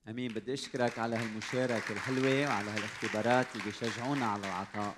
أمين. 0.08 0.32
بدي 0.32 0.54
أشكرك 0.54 0.98
على 0.98 1.16
هالمشاركة 1.16 1.92
الحلوة 1.92 2.48
وعلى 2.48 2.70
هالاختبارات 2.70 3.46
اللي 3.52 3.64
بيشجعونا 3.64 4.26
على 4.26 4.46
العطاء. 4.46 4.96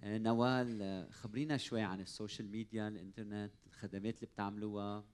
آه، 0.00 0.18
نوال 0.18 1.06
خبرينا 1.12 1.56
شوي 1.56 1.82
عن 1.82 2.00
ال 2.00 2.07
social 2.07 2.50
media 2.50 2.88
الإنترنت 2.88 3.52
الخدمات 3.66 4.14
اللي 4.14 4.26
بتعملوها. 4.26 5.04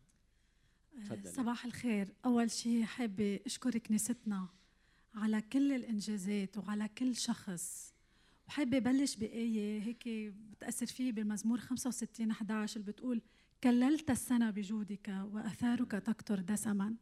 تفضل 1.01 1.29
صباح 1.33 1.65
الخير. 1.65 2.15
أول 2.25 2.51
شيء 2.51 2.85
حابة 2.85 3.41
اشكر 3.47 3.79
كنيستنا 3.79 4.49
على 5.15 5.41
كل 5.41 5.73
الإنجازات 5.73 6.59
وعلى 6.59 6.89
كل 6.89 7.17
شخص. 7.17 7.95
وحابة 8.49 8.79
بلش 8.79 9.17
بآية 9.17 9.83
هيك 9.83 10.09
بتأثر 10.53 10.87
فيه 10.87 11.13
بالمزمور 11.13 11.59
65 11.61 12.31
11 12.31 12.81
اللي 12.81 12.93
بتقول 12.93 13.23
كللت 13.65 14.11
السنة 14.11 14.51
بجودك 14.51 15.09
وأثارك 15.33 15.91
تكتر 15.91 16.41
دسما. 16.41 16.95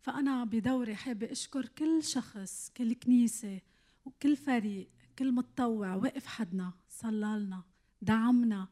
فأنا 0.00 0.44
بدوري 0.44 0.94
حابة 0.94 1.32
أشكر 1.32 1.66
كل 1.66 2.02
شخص 2.04 2.72
كل 2.76 2.92
كنيسة 2.92 3.60
وكل 4.04 4.36
فريق 4.36 4.88
كل 5.18 5.32
متطوع 5.32 5.94
وقف 5.94 6.26
حدنا 6.26 6.72
صلالنا 6.88 7.62
دعمنا 8.02 8.60
آه، 8.62 8.68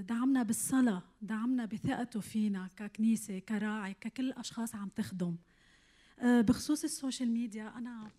دعمنا 0.00 0.42
بالصلاة 0.42 1.02
دعمنا 1.22 1.64
بثقته 1.64 2.20
فينا 2.20 2.68
ككنيسة 2.76 3.38
كراعي 3.38 3.94
ككل 3.94 4.32
أشخاص 4.32 4.74
عم 4.74 4.88
تخدم. 4.88 5.36
آه، 6.18 6.40
بخصوص 6.40 6.84
ال 6.84 6.91
social 6.91 7.30
media 7.30 7.78
أنا 7.78 8.10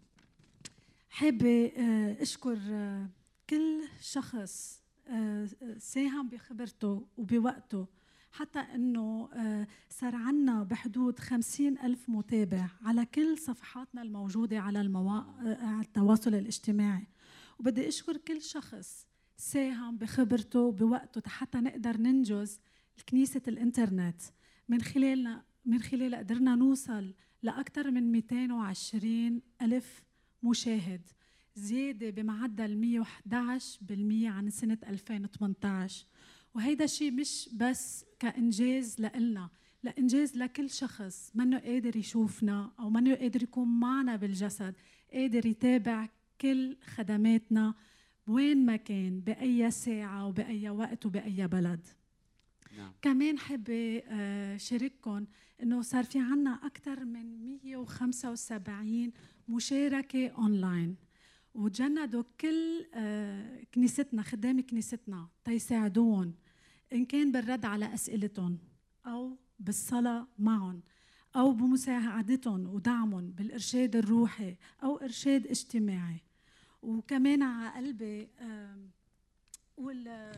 حابة 1.09 1.71
آه، 1.77 2.21
أشكر 2.21 2.59
كل 3.49 3.83
شخص 4.01 4.81
ساهم 5.77 6.29
بخبرته 6.29 7.07
وبوقته 7.17 7.87
حتى 8.31 8.59
إنه 8.59 9.29
صار 9.89 10.15
عنا 10.15 10.63
بحدود 10.63 11.19
خمسين 11.19 11.79
ألف 11.79 12.09
متابع 12.09 12.67
على 12.81 13.05
كل 13.05 13.37
صفحاتنا 13.37 14.01
الموجودة 14.01 14.59
على 14.59 14.81
المواقع 14.81 15.81
التواصل 15.81 16.35
الاجتماعي. 16.35 17.07
وبدي 17.59 17.87
أشكر 17.87 18.17
كل 18.17 18.41
شخص 18.41 19.07
ساهم 19.41 19.97
بخبرته 19.97 20.60
وبوقته 20.60 21.30
حتى 21.30 21.58
نقدر 21.58 21.97
ننجز 21.97 22.60
كنيسة 23.10 23.41
الإنترنت. 23.47 24.21
من 24.69 24.82
خلالنا 24.82 25.43
من 25.65 25.80
خلال 25.80 26.15
قدرنا 26.15 26.56
نوصل 26.56 27.13
لأكثر 27.43 27.91
من 27.91 28.12
220 28.12 29.41
ألف 29.62 30.04
مشاهد 30.43 31.01
زيادة 31.56 32.10
بمعدل 32.10 32.75
111% 32.75 34.27
عن 34.27 34.49
سنة 34.49 34.77
2018 34.88 36.06
وهيدا 36.54 36.86
الشيء 36.86 37.12
مش 37.12 37.49
بس 37.54 38.06
كإنجاز 38.19 39.01
لإلنا 39.01 39.49
لإنجاز 39.84 40.38
لكل 40.38 40.69
شخص. 40.69 41.32
منه 41.36 41.60
قادر 41.60 41.95
يشوفنا 41.95 42.71
أو 42.80 42.89
منه 42.89 43.15
قادر 43.15 43.43
يكون 43.43 43.80
معنا 43.80 44.15
بالجسد 44.15 44.75
قادر 45.13 45.45
يتابع 45.45 46.10
كل 46.41 46.77
خدماتنا 46.95 47.73
وين 48.31 48.65
ما 48.65 48.75
كان 48.75 49.19
بأي 49.19 49.71
ساعة 49.71 50.27
وبأي 50.27 50.69
وقت 50.69 51.05
وبأي 51.05 51.47
بلد. 51.47 51.87
نعم. 52.77 52.91
كمان 53.01 53.39
حابة 53.39 54.03
شارككم 54.57 55.25
إنه 55.63 55.81
صار 55.81 56.03
في 56.03 56.19
عنا 56.19 56.59
أكثر 56.63 57.05
من 57.05 57.45
175 57.45 59.11
مشاركة 59.47 60.27
اونلاين 60.27 60.95
وتجندوا 61.53 62.23
كل 62.41 62.85
آه، 62.93 63.63
كنيستنا 63.73 64.21
خدام 64.21 64.61
كنيستنا 64.61 65.27
تيساعدوهم 65.43 66.33
إن 66.93 67.05
كان 67.05 67.31
بالرد 67.31 67.65
على 67.65 67.93
أسئلتهم 67.93 68.57
أو 69.05 69.37
بالصلاة 69.59 70.27
معهم 70.39 70.81
أو 71.35 71.51
بمساعدتهم 71.51 72.67
ودعمهم 72.67 73.31
بالإرشاد 73.31 73.95
الروحي 73.95 74.55
أو 74.83 74.97
إرشاد 74.97 75.47
اجتماعي. 75.47 76.21
وكمان 76.81 77.43
على 77.43 77.77
قلبي 77.77 78.27
وال 79.77 80.31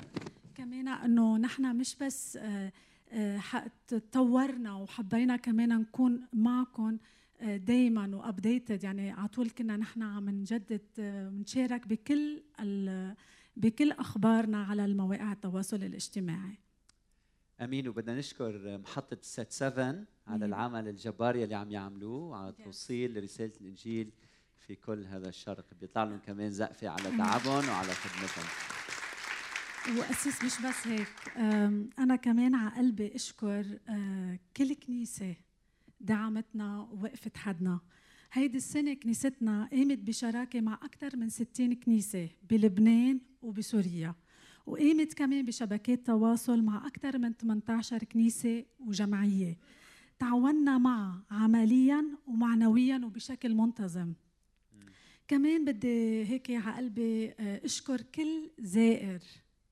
كمان 0.56 0.88
إنه 0.88 1.38
نحن 1.38 1.76
مش 1.76 1.96
بس 1.96 2.38
آه، 2.38 2.72
آه، 3.12 3.42
تطورنا 3.88 4.76
وحبينا 4.76 5.38
كمان 5.38 5.80
نكون 5.80 6.28
معكم 6.34 6.98
آه، 7.42 7.58
دائما 7.58 8.16
وابديتد 8.16 8.84
يعني 8.84 9.12
على 9.12 9.28
طول 9.28 9.50
كنا 9.50 9.78
نحن 9.78 10.04
عم 10.04 10.30
نجدد 10.30 10.82
ونشارك 11.00 11.88
بكل 11.88 12.44
بكل 13.56 13.92
أخبارنا 13.92 14.64
على 14.64 14.86
المواقع 14.86 15.32
التواصل 15.32 15.84
الاجتماعي. 15.84 16.58
أمين. 17.62 17.88
وبدنا 17.88 18.20
نشكر 18.20 18.78
محطة 18.78 19.18
سات 19.22 19.52
7 19.52 20.06
على 20.28 20.46
العمل 20.46 20.88
الجبار 20.88 21.36
يلي 21.36 21.56
عم 21.56 21.72
يعملوه 21.72 22.24
وعلى 22.24 22.52
توصيل 22.52 23.24
رساله 23.24 23.52
الإنجيل 23.62 24.12
في 24.68 24.76
كل 24.76 25.06
هذا 25.06 25.30
الشرق. 25.30 25.66
بيطلع 25.82 26.04
لهم 26.04 26.20
كمان 26.20 26.52
زقفة 26.52 26.90
على 26.90 27.18
تعبهم 27.18 27.70
وعلى 27.70 27.94
خدمتهم. 27.94 28.46
واسيس 29.98 30.44
مش 30.44 30.54
بس 30.66 30.88
هيك 30.88 31.08
أنا 32.00 32.16
كمان 32.16 32.56
على 32.56 32.76
قلبي 32.76 33.16
أشكر 33.16 33.80
آه، 33.90 34.40
كل 34.58 34.74
كنيسة 34.74 35.36
دعمتنا 36.00 36.80
ووقفت 36.80 37.38
حدنا. 37.38 37.80
هيدي 38.34 38.58
السنة 38.58 38.94
كنيستنا 38.94 39.70
قامت 39.72 40.00
بشراكة 40.00 40.62
مع 40.62 40.74
أكثر 40.74 41.18
من 41.18 41.30
60 41.30 41.74
كنيسة 41.76 42.30
بلبنان 42.50 43.20
وبسوريا 43.42 44.16
وقامت 44.66 45.14
كمان 45.14 45.46
بشبكات 45.46 46.08
تواصل 46.08 46.62
مع 46.62 46.88
أكثر 46.88 47.18
من 47.18 47.34
18 47.34 48.04
كنيسة 48.04 48.66
وجمعية. 48.80 49.58
تعاوننا 50.20 50.78
معها 50.78 51.24
عمليا 51.32 52.06
ومعنويا 52.28 53.02
وبشكل 53.06 53.56
منتظم. 53.56 54.14
كمان 55.34 55.66
بدي 55.66 56.26
هيك 56.26 56.52
على 56.52 56.78
قلبي 56.78 57.32
آه، 57.40 57.66
أشكر 57.66 58.02
كل 58.02 58.52
زائر 58.60 59.20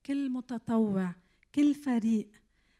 كل 0.06 0.30
متطوع 0.30 1.14
كل 1.54 1.74
فريق 1.74 2.30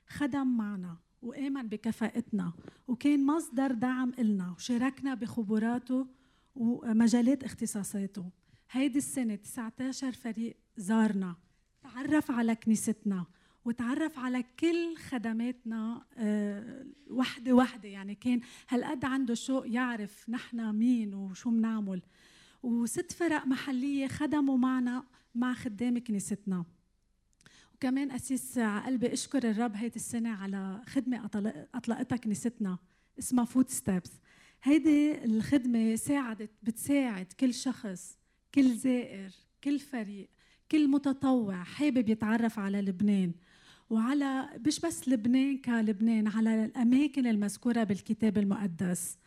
خدم 0.06 0.46
معنا 0.46 0.96
وآمن 1.22 1.68
بكفاءتنا 1.68 2.52
وكان 2.88 3.26
مصدر 3.26 3.72
دعم 3.72 4.12
إلنا 4.18 4.50
وشاركنا 4.50 5.14
بخبراته 5.14 6.06
ومجالات 6.54 7.44
اختصاصاته. 7.44 8.30
هيدي 8.70 8.98
السنة 8.98 9.34
19 9.34 10.12
فريق 10.12 10.56
زارنا. 10.76 11.36
تعرف 11.82 12.30
على 12.30 12.54
كنيستنا 12.54 13.26
وتعرف 13.64 14.18
على 14.18 14.44
كل 14.60 14.96
خدماتنا 14.96 16.06
أه 16.16 16.86
وحدة 17.10 17.52
وحدة. 17.52 17.88
يعني 17.88 18.14
كان 18.14 18.40
هالقد 18.68 19.04
عنده 19.04 19.34
شوق 19.34 19.68
يعرف 19.68 20.30
نحن 20.30 20.72
مين 20.74 21.14
وشو 21.14 21.50
بنعمل 21.50 22.02
وست 22.62 23.12
فرق 23.12 23.46
محلية 23.46 24.06
خدموا 24.06 24.58
معنا 24.58 25.04
مع 25.34 25.54
خدام 25.54 25.98
كنيستنا. 25.98 26.64
وكمان 27.74 28.10
أسيس 28.10 28.58
قلبي 28.58 29.12
أشكر 29.12 29.50
الرب 29.50 29.76
هيدي 29.76 29.96
السنة 29.96 30.30
على 30.30 30.82
خدمة 30.86 31.30
أطلقتها 31.74 32.16
كنيستنا 32.16 32.78
اسمها 33.18 33.44
Footsteps 33.44 34.10
هيدي 34.62 35.24
الخدمة 35.24 35.96
ساعدت 35.96 36.50
بتساعد 36.62 37.26
كل 37.40 37.54
شخص 37.54 38.18
كل 38.54 38.74
زائر 38.74 39.30
كل 39.64 39.78
فريق 39.78 40.28
كل 40.70 40.88
متطوع 40.88 41.62
حابب 41.62 42.08
يتعرف 42.08 42.58
على 42.58 42.80
لبنان. 42.80 43.32
وعلى 43.90 44.48
مش 44.66 44.80
بس 44.80 45.08
لبنان 45.08 45.58
كلبنان 45.58 46.28
على 46.28 46.64
الأماكن 46.64 47.26
المذكورة 47.26 47.84
بالكتاب 47.84 48.38
المقدس. 48.38 49.18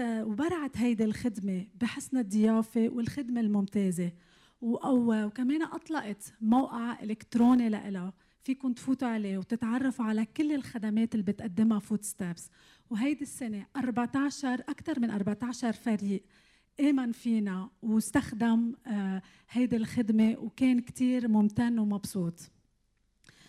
وبرعت 0.00 0.76
هيدي 0.76 1.04
الخدمة 1.04 1.66
بحسن 1.80 2.16
الضيافة 2.18 2.88
والخدمة 2.88 3.40
الممتازة. 3.40 4.12
وكمان 4.60 5.62
أطلقت 5.62 6.34
موقع 6.40 7.02
إلكتروني 7.02 7.68
لإلها 7.68 8.12
فيكم 8.42 8.72
تفوتوا 8.72 9.08
عليه 9.08 9.38
وتتعرفوا 9.38 10.04
على 10.04 10.24
كل 10.24 10.52
الخدمات 10.52 11.14
اللي 11.14 11.24
بتقدمها 11.32 11.78
فود 11.78 12.02
ستابس 12.02 12.50
وهيدي 12.90 13.22
السنة 13.22 13.66
14 13.76 14.54
أكثر 14.60 15.00
من 15.00 15.10
14 15.10 15.72
فريق 15.72 16.22
آمن 16.80 17.12
فينا 17.12 17.70
واستخدم 17.82 18.74
آه، 18.86 19.22
هيدي 19.50 19.76
الخدمة 19.76 20.36
وكان 20.38 20.80
كتير 20.80 21.28
ممتن 21.28 21.78
ومبسوط. 21.78 22.50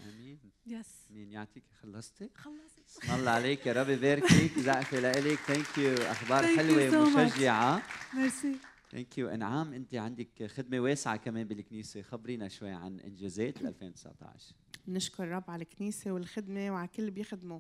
آمين. 0.09 0.39
yes 0.67 1.05
مين 1.11 1.31
يعطيك؟ 1.31 1.63
خلصتي؟ 1.81 2.29
خلصت. 2.35 2.78
اسم 2.89 3.15
الله 3.15 3.31
عليك 3.31 3.65
يا 3.65 3.73
رب 3.73 3.89
يباركك 3.89 4.59
زقفه 4.59 4.99
لإلك 4.99 5.39
thank 5.39 5.77
you 5.77 5.93
أخبار 6.11 6.43
حلوة 6.57 7.09
مشجعة. 7.25 7.81
merci 8.13 8.55
thank 8.91 9.17
you 9.17 9.27
إنعام 9.29 9.73
أنت 9.73 9.95
عندك 9.95 10.45
خدمة 10.57 10.79
واسعة 10.79 11.17
كمان 11.17 11.47
بالكنيسة. 11.47 12.01
خبرينا 12.01 12.47
شوي 12.47 12.69
عن 12.71 12.99
إنجازات 12.99 13.61
2019 13.61 14.53
نشكر 14.87 15.23
الرب 15.23 15.43
على 15.47 15.63
الكنيسة 15.63 16.11
والخدمة 16.11 16.71
وعلى 16.71 16.87
كل 16.87 16.99
اللي 16.99 17.11
بيخدموا 17.11 17.59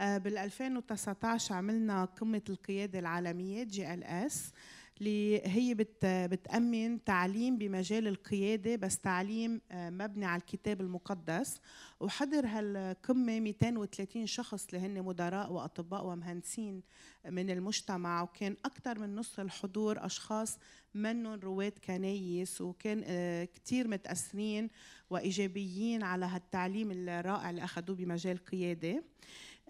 آه، 0.00 0.18
بال 0.18 0.38
2019 0.38 1.54
عملنا 1.54 2.04
قمة 2.04 2.42
القيادة 2.48 2.98
العالمية 2.98 3.64
GLS 3.64 4.52
اللي 5.00 5.46
هي 5.46 5.74
بت 5.74 6.06
بتأمن 6.06 7.04
تعليم 7.04 7.58
بمجال 7.58 8.08
القيادة 8.08 8.76
بس 8.76 8.98
تعليم 8.98 9.60
آه، 9.70 9.90
مبني 9.90 10.24
على 10.26 10.40
الكتاب 10.40 10.80
المقدس. 10.80 11.60
وحضر 12.00 12.46
هالقمة 12.46 13.40
230 13.40 14.26
شخص 14.26 14.66
اللي 14.66 14.86
هن 14.86 15.02
مدراء 15.02 15.52
وأطباء 15.52 16.06
ومهندسين 16.06 16.82
من 17.30 17.50
المجتمع 17.50 18.22
وكان 18.22 18.56
أكثر 18.64 18.98
من 18.98 19.14
نصف 19.14 19.40
الحضور 19.40 20.06
أشخاص 20.06 20.58
منهم 20.94 21.40
رواد 21.40 21.72
كنايس 21.84 22.60
وكان 22.60 23.02
آه، 23.06 23.44
كتير 23.44 23.88
متأثرين 23.88 24.70
وإيجابيين 25.10 26.02
على 26.02 26.26
هالتعليم 26.26 26.90
الرائع 26.90 27.50
اللي 27.50 27.64
أخذوه 27.64 27.96
بمجال 27.96 28.32
القيادة 28.32 28.90
آه، 28.90 29.02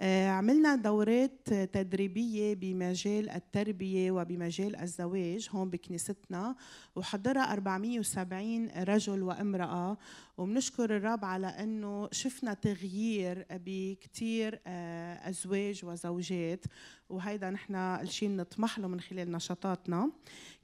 عملنا 0.06 0.76
دورات 0.76 1.48
تدريبية 1.52 2.54
بمجال 2.54 3.30
التربية 3.30 4.10
وبمجال 4.10 4.76
الزواج 4.76 5.48
هون 5.50 5.70
بكنيستنا 5.70 6.56
وحضرها 6.96 7.52
470 7.52 8.68
رجل 8.68 9.22
وامرأة. 9.22 9.98
وبنشكر 10.38 10.96
الرب 10.96 11.24
على 11.24 11.46
أنه 11.46 12.08
شفنا 12.12 12.54
تغيير 12.54 13.46
بكتير 13.50 14.60
آه، 14.66 15.28
أزواج 15.28 15.84
وزوجات. 15.84 16.64
وهيدا 17.10 17.50
نحن 17.50 17.74
الشيء 17.74 18.28
بنطمح 18.28 18.78
له 18.78 18.88
من 18.88 19.00
خلال 19.00 19.32
نشاطاتنا. 19.32 20.10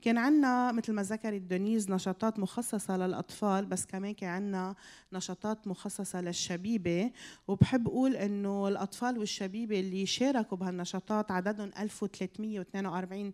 كان 0.02 0.18
عندنا 0.18 0.72
مثل 0.72 0.92
ما 0.92 1.02
ذكرت 1.02 1.40
دونيز 1.40 1.90
نشاطات 1.90 2.38
مخصصة 2.38 2.96
للأطفال 2.96 3.66
بس 3.66 3.86
كمان 3.86 4.14
كان 4.14 4.30
عندنا 4.30 4.74
نشاطات 5.12 5.68
مخصصة 5.68 6.20
للشبيبة. 6.20 7.10
وبحب 7.48 7.88
أقول 7.88 8.16
إنه 8.16 8.68
الأطفال 8.68 9.18
والشبيبة 9.18 9.80
اللي 9.80 10.06
شاركوا 10.06 10.58
بهالنشاطات 10.58 11.30
عددهم 11.30 11.70
1342 11.78 13.26
آه، 13.26 13.32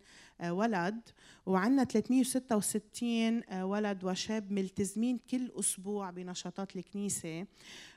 ولد 0.49 1.01
وعندنا 1.47 1.85
366 1.85 3.43
آه، 3.49 3.67
ولد 3.67 4.05
وشاب 4.05 4.53
ملتزمين 4.53 5.19
كل 5.31 5.53
أسبوع 5.59 6.11
بنشاطات 6.11 6.77
الكنيسة. 6.77 7.47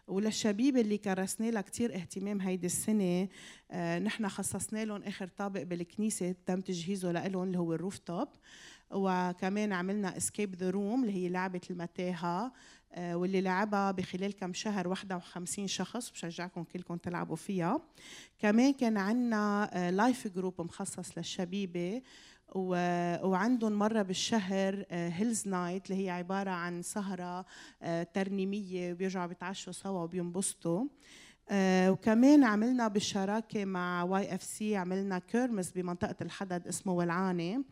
وللشبيبة 0.08 0.82
اللي 0.82 0.98
كرسنا 0.98 1.52
لها 1.52 1.62
كثير 1.62 1.96
اهتمام 1.96 2.41
هيدي 2.41 2.66
السنة 2.66 3.28
آه، 3.72 4.00
نحن 4.00 4.28
خصصنا 4.28 4.86
لهم 4.86 5.04
آخر 5.04 5.28
طابق 5.28 5.64
بالكنيسة 5.64 6.36
تم 6.46 6.62
تجهيزه 6.62 7.12
لهم 7.12 7.44
اللي 7.44 7.58
هو 7.58 7.74
ال 7.74 7.97
rooftop 7.97 8.28
وكمان 8.91 9.74
عملنا 9.74 10.18
Escape 10.18 10.56
the 10.56 10.70
Room 10.70 11.04
اللي 11.04 11.14
هي 11.14 11.30
لعبة 11.30 11.62
المتاهة 11.70 12.54
آه، 12.96 13.16
واللي 13.18 13.41
لعبها 13.41 13.91
بخلال 13.91 14.36
كم 14.36 14.54
شهر 14.54 14.88
51 14.88 15.68
شخص 15.68 16.12
بشجعكم 16.12 16.64
كلكم 16.64 16.98
تلعبوا 16.98 17.36
فيها. 17.36 17.82
كمان 18.39 18.74
كان 18.74 18.98
عندنا 18.98 19.70
life 19.93 20.28
group 20.28 20.62
مخصص 20.62 21.18
للشبيبة 21.18 22.02
وعندهم 22.56 23.72
مرة 23.72 24.01
بالشهر 24.01 24.86
هيلز 24.91 25.47
night 25.47 25.91
اللي 25.91 26.06
هي 26.06 26.10
عبارة 26.10 26.49
عن 26.51 26.82
سهرة 26.82 27.45
آه، 27.82 28.04
ترنيمية 28.04 28.91
وبيرجعوا 28.91 29.26
بيتعشوا 29.28 29.74
سوا 29.74 30.04
وبينبسطوا. 30.04 30.80
آه 30.82 30.88
وكمان 31.52 32.44
عملنا 32.44 32.88
بالشراكة 32.88 33.66
مع 33.66 34.04
YFC 34.04 34.76
عملنا 34.76 35.20
كيرمس 35.20 35.72
بمنطقة 35.72 36.16
الحدث 36.22 36.68
اسمه 36.68 36.94
ولعانة 36.94 37.64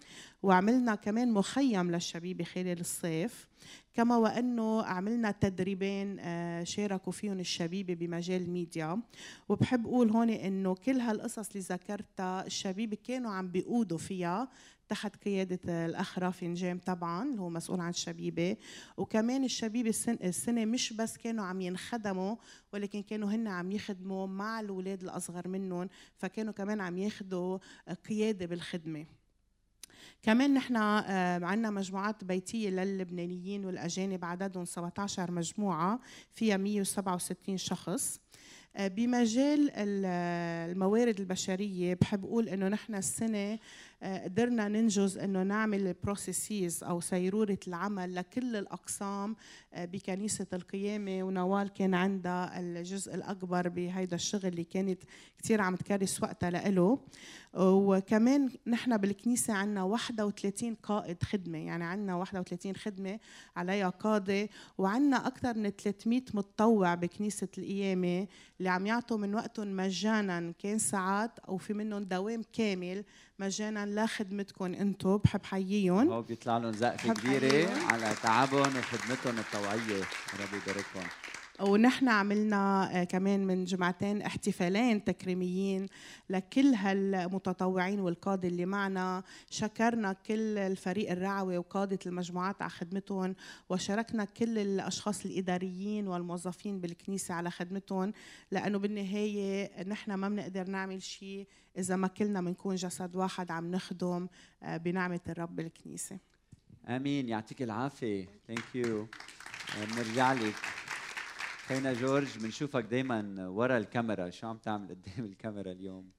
وعملنا 0.44 0.96
كمان 0.96 1.32
مخيم 1.32 1.92
للشبيبة 1.92 2.44
خلال 2.44 2.80
الصيف. 2.80 3.48
كما 3.94 4.18
وأنه 4.18 4.84
عملنا 4.84 5.32
تدريبين 5.32 6.18
آه 6.20 6.64
شاركوا 6.64 7.12
فيهم 7.12 7.40
الشبيبة 7.40 7.94
بمجال 7.94 8.42
الميديا 8.42 9.00
وبحب 9.50 9.88
أقول 9.88 10.10
هون 10.10 10.30
إنه 10.30 10.76
كل 10.76 11.00
هالقصص 11.00 11.48
اللي 11.50 11.60
ذكرتها 11.60 12.46
الشبيبة 12.46 12.98
كانوا 13.08 13.32
عم 13.32 13.48
بيقودوا 13.52 13.98
فيها 13.98 14.50
تحت 14.92 15.16
قيادة 15.16 15.86
الأخ 15.86 16.20
رافي 16.20 16.48
نجام 16.48 16.80
طبعا 16.80 17.24
اللي 17.24 17.42
هو 17.42 17.50
مسؤول 17.50 17.80
عن 17.80 17.90
الشبيبة. 17.90 18.58
وكمان 18.98 19.44
الشبيبة 19.44 19.94
السنة 20.10 20.66
مش 20.66 20.94
بس 20.94 21.18
كانوا 21.18 21.46
عم 21.46 21.62
ينخدموا 21.62 22.36
ولكن 22.74 23.02
كانوا 23.02 23.30
هن 23.30 23.48
عم 23.48 23.72
يخدموا 23.72 24.28
مع 24.28 24.60
الأولاد 24.60 25.04
الأصغر 25.04 25.48
منهم 25.48 25.90
فكانوا 26.18 26.54
كمان 26.54 26.82
عم 26.82 26.98
ياخدوا 26.98 27.58
قيادة 28.10 28.46
بالخدمة. 28.46 29.06
كمان 30.24 30.54
نحن 30.54 30.76
آه، 30.76 31.46
عندنا 31.46 31.70
مجموعات 31.70 32.24
بيتية 32.24 32.70
للبنانيين 32.70 33.66
والأجانب 33.66 34.26
عددهم 34.26 34.66
17 34.66 35.32
مجموعة 35.32 36.00
فيها 36.32 36.58
167 36.58 37.58
شخص. 37.58 38.20
آه، 38.76 38.88
بمجال 38.88 39.72
الموارد 39.76 41.20
البشرية 41.20 41.94
بحب 41.94 42.26
أقول 42.26 42.50
إنه 42.50 42.68
نحن 42.68 42.96
السنة 42.96 43.60
قدرنا 44.04 44.68
ننجز 44.68 45.18
إنه 45.18 45.44
نعمل 45.44 45.96
بروسيسيز 46.04 46.84
أو 46.84 47.00
سيرورة 47.00 47.58
العمل 47.68 48.16
لكل 48.16 48.56
الأقسام 48.56 49.36
آه، 49.74 49.86
بكنيسة 49.86 50.48
القيامة 50.54 51.24
ونوال 51.24 51.70
كان 51.70 51.94
عندها 51.94 52.60
الجزء 52.60 53.16
الأكبر 53.16 53.70
بهيدا 53.70 54.16
الشغل 54.16 54.46
اللي 54.46 54.64
كانت 54.64 55.04
كثير 55.38 55.62
عم 55.62 55.76
تكرس 55.76 56.24
وقتها 56.24 56.50
لإله. 56.50 57.00
وكمان 57.54 58.50
نحن 58.68 58.98
بالكنيسة 58.98 59.54
عندنا 59.54 59.84
31 59.84 60.76
قائد 60.76 61.24
خدمة 61.24 61.58
يعني 61.58 61.84
عندنا 61.84 62.16
31 62.16 62.76
خدمة 62.76 63.20
عليها 63.56 63.90
قاضي 63.90 64.50
وعندنا 64.78 65.28
أكثر 65.28 65.58
من 65.58 65.70
300 65.70 66.22
متطوع 66.34 66.96
بكنيسة 66.96 67.48
القيامة 67.58 68.28
اللي 68.60 68.70
عم 68.70 68.88
يعطوا 68.88 69.18
من 69.18 69.36
وقتهم 69.36 69.76
مجانا 69.76 70.54
كان 70.60 70.80
ساعات 70.80 71.40
أو 71.40 71.58
في 71.58 71.74
منهم 71.74 72.04
دوام 72.04 72.42
كامل 72.54 73.04
مجانا 73.42 73.86
لخدمتكم 73.86 74.74
أنتم 74.74 75.18
بحب 75.18 75.46
حييهم. 75.46 76.12
هو 76.12 76.22
بيطلع 76.22 76.58
لهم 76.58 76.72
زقفة 76.72 77.14
كبيرة 77.14 77.70
على 77.92 78.14
تعبهم 78.24 78.72
وخدمتهم 78.78 79.40
الطوعية. 79.40 80.04
ربي 80.40 80.58
يباركهم. 80.64 81.08
ونحن 81.62 82.10
عملنا 82.10 82.90
آه، 83.02 83.04
كمان 83.04 83.48
من 83.48 83.64
جمعتين 83.64 84.22
احتفالين 84.22 85.04
تكريميين 85.04 85.86
لكل 86.30 86.74
هالمتطوعين 86.74 88.00
والقادة 88.00 88.48
اللي 88.48 88.66
معنا. 88.66 89.24
شكرنا 89.50 90.14
كل 90.14 90.58
الفريق 90.58 91.12
الرعوي 91.12 91.58
وقادة 91.58 92.00
المجموعات 92.06 92.62
على 92.62 92.70
خدمتهم 92.72 93.36
وشاركنا 93.70 94.26
كل 94.26 94.58
الأشخاص 94.58 95.26
الإداريين 95.26 96.08
والموظفين 96.08 96.82
بالكنيسة 96.82 97.34
على 97.34 97.52
خدمتهم 97.52 98.14
لأنه 98.52 98.80
بالنهاية 98.80 99.84
نحن 99.84 100.14
ما 100.14 100.30
بنقدر 100.30 100.68
نعمل 100.70 101.02
شيء 101.02 101.48
إذا 101.78 101.96
ما 101.96 102.08
كلنا 102.08 102.42
بنكون 102.42 102.76
جسد 102.76 103.16
واحد 103.16 103.52
عم 103.52 103.72
نخدم 103.72 104.28
آه، 104.64 104.78
بنعمة 104.78 105.22
الرب 105.30 105.56
بالكنيسة. 105.56 106.18
آمين. 106.88 107.30
يعطيك 107.30 107.62
العافية. 107.62 108.28
ثانك 108.48 108.76
يو 108.76 109.08
بنرجع 109.96 110.34
لك. 110.34 110.81
خينا 111.72 111.94
جورج 111.94 112.38
بنشوفك 112.38 112.84
دائما 112.84 113.48
ورا 113.48 113.78
الكاميرا. 113.78 114.30
شو 114.30 114.48
عم 114.48 114.58
تعمل 114.58 114.90
قدام 114.90 115.26
الكاميرا 115.26 115.72
اليوم؟ 115.72 116.12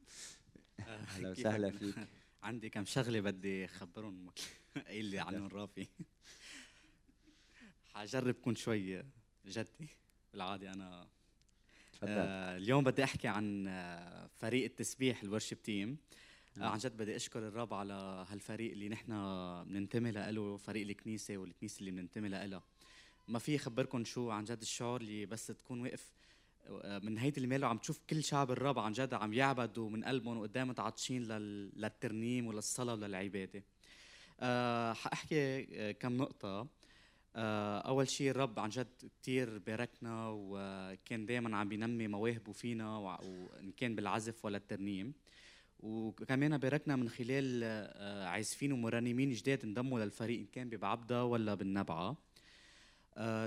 أهلا 0.81 1.31
وسهلا 1.31 1.71
فيك. 1.71 1.95
عندي 2.43 2.71
كم 2.71 2.85
شغلة 2.85 3.21
بدي 3.21 3.65
اخبرهم 3.65 4.31
قايل 4.87 5.05
لي 5.05 5.19
عنهم 5.19 5.49
رافي. 5.59 5.87
حجرب 7.95 8.35
كون 8.35 8.55
شوي 8.55 9.03
جدي. 9.47 9.89
بالعادة 10.33 10.73
أنا 10.73 11.09
آه 12.03 12.57
اليوم 12.57 12.85
بدي 12.85 13.05
أحكي 13.05 13.29
عن 13.29 13.67
آه، 13.69 14.31
فريق 14.39 14.65
التسبيح 14.65 15.23
الورشيب 15.23 15.63
تيم. 15.63 15.97
آه 16.61 16.65
عن 16.65 16.79
جد 16.79 16.97
بدي 16.97 17.17
أشكر 17.17 17.49
الرب 17.49 17.75
على 17.75 18.27
هالفريق 18.29 18.73
اللي 18.73 18.89
نحن 18.89 19.13
بننتمي 19.65 20.11
له 20.11 20.57
فريق 20.57 20.87
الكنيسة 20.89 21.37
والكنيسة 21.37 21.81
اللي 21.81 21.91
بننتمي 21.91 22.29
لها 22.29 22.63
ما 23.29 23.39
في 23.39 23.57
اخبركم 23.57 24.05
شو 24.05 24.31
عن 24.31 24.45
جد 24.45 24.61
الشعور 24.61 25.01
اللي 25.01 25.27
بس 25.27 25.47
تكون 25.47 25.81
واقف 25.81 26.13
آه، 26.67 26.99
من 26.99 27.19
هيدي 27.19 27.41
المال 27.41 27.65
وعم 27.65 27.79
تشوف 27.79 28.01
كل 28.11 28.25
شعب 28.25 28.51
الرب 28.51 28.79
عن 28.79 28.93
جد 28.93 29.15
عم 29.15 29.33
يعبدوا 29.33 29.91
من 29.91 30.05
قلبهم 30.05 30.39
وقدام 30.39 30.69
متعطشين 30.69 31.23
للترنيم 31.23 32.47
وللصلاة 32.47 32.95
وللعبادة. 32.95 33.65
أه 34.41 34.93
حاحكي 34.93 35.67
آه، 35.81 35.93
كم 35.93 36.17
نقطة. 36.17 36.69
أه 37.37 37.79
أول 37.79 38.09
شيء 38.09 38.31
الرب 38.31 38.59
عن 38.59 38.69
جد 38.69 39.11
كثير 39.23 39.59
باركنا 39.59 40.29
وكان 40.29 41.27
دائما 41.27 41.57
عم 41.57 41.69
بينمي 41.69 42.09
مواهبه 42.09 42.53
فينا 42.53 42.97
وإن 42.99 43.73
كان 43.73 43.95
بالعزف 43.95 44.45
ولا 44.45 44.57
الترنيم. 44.57 45.15
وكمان 45.81 46.59
باركنا 46.59 46.97
من 46.97 47.09
خلال 47.09 47.61
آه، 47.65 48.27
عازفين 48.27 48.73
ومرنمين 48.73 49.33
جداد 49.33 49.65
انضموا 49.65 50.01
للفريق 50.01 50.39
إن 50.41 50.47
كان 50.47 50.69
ببعبدة 50.69 51.25
ولا 51.25 51.55
بالنبعة. 51.55 52.17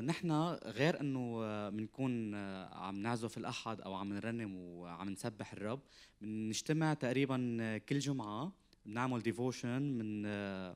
نحن 0.02 0.32
غير 0.66 1.02
إنه 1.02 1.70
بنكون 1.70 2.34
آه 2.36 2.76
عم 2.76 3.02
نعزف 3.02 3.38
الأحد 3.38 3.82
أو 3.82 3.94
عم 3.94 4.14
نرنم 4.14 4.56
وعم 4.56 5.10
نسبح 5.10 5.54
الرب. 5.54 5.80
بنجتمع 6.22 6.94
تقريبا 6.94 7.78
كل 7.78 8.00
جمعة 8.00 8.52
بنعمل 8.86 9.22
devotion 9.22 9.82
من 9.82 10.24
آه 10.26 10.76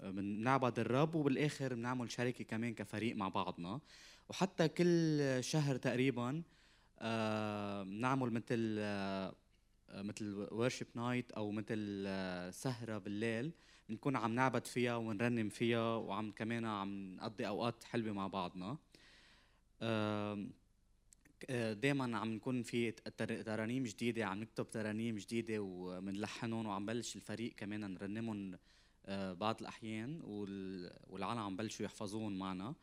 بنعبد 0.00 0.78
الرب 0.78 1.14
وبالآخر 1.14 1.74
بنعمل 1.74 2.10
شركة 2.10 2.44
كمان 2.44 2.74
كفريق 2.74 3.16
مع 3.16 3.28
بعضنا. 3.28 3.80
وحتى 4.28 4.68
كل 4.68 5.38
شهر 5.40 5.76
تقريبا 5.76 6.42
آه 6.98 7.82
بنعمل 7.82 8.30
مثل 8.30 8.76
آه 8.78 9.34
مثل 9.90 10.48
worship 10.50 10.86
night 10.94 11.32
أو 11.32 11.50
مثل 11.50 12.04
آه 12.06 12.50
سهرة 12.50 12.98
بالليل. 12.98 13.52
بنكون 13.90 14.16
عم 14.16 14.34
نعبد 14.34 14.66
فيها 14.66 14.96
ونرنم 14.96 15.48
فيها 15.48 15.96
وعم 15.96 16.30
كمان 16.32 16.64
عم 16.64 17.16
نقضي 17.16 17.46
أوقات 17.46 17.84
حلوة 17.84 18.12
مع 18.12 18.26
بعضنا. 18.26 18.78
دائما 21.72 22.18
عم 22.18 22.34
نكون 22.34 22.62
في 22.62 22.90
ترانيم 23.46 23.84
جديدة 23.84 24.24
عم 24.24 24.40
نكتب 24.40 24.70
ترانيم 24.70 25.16
جديدة 25.16 25.58
ومنلحنهم 25.58 26.66
وعم 26.66 26.86
بلش 26.86 27.16
الفريق 27.16 27.54
كمان 27.54 27.94
نرنمهم 27.94 28.58
آه، 29.06 29.32
بعض 29.32 29.60
الأحيان 29.60 30.20
والعالم 31.08 31.40
عم 31.40 31.56
بلشوا 31.56 31.84
يحفظوهم 31.84 32.38
معنا. 32.38 32.74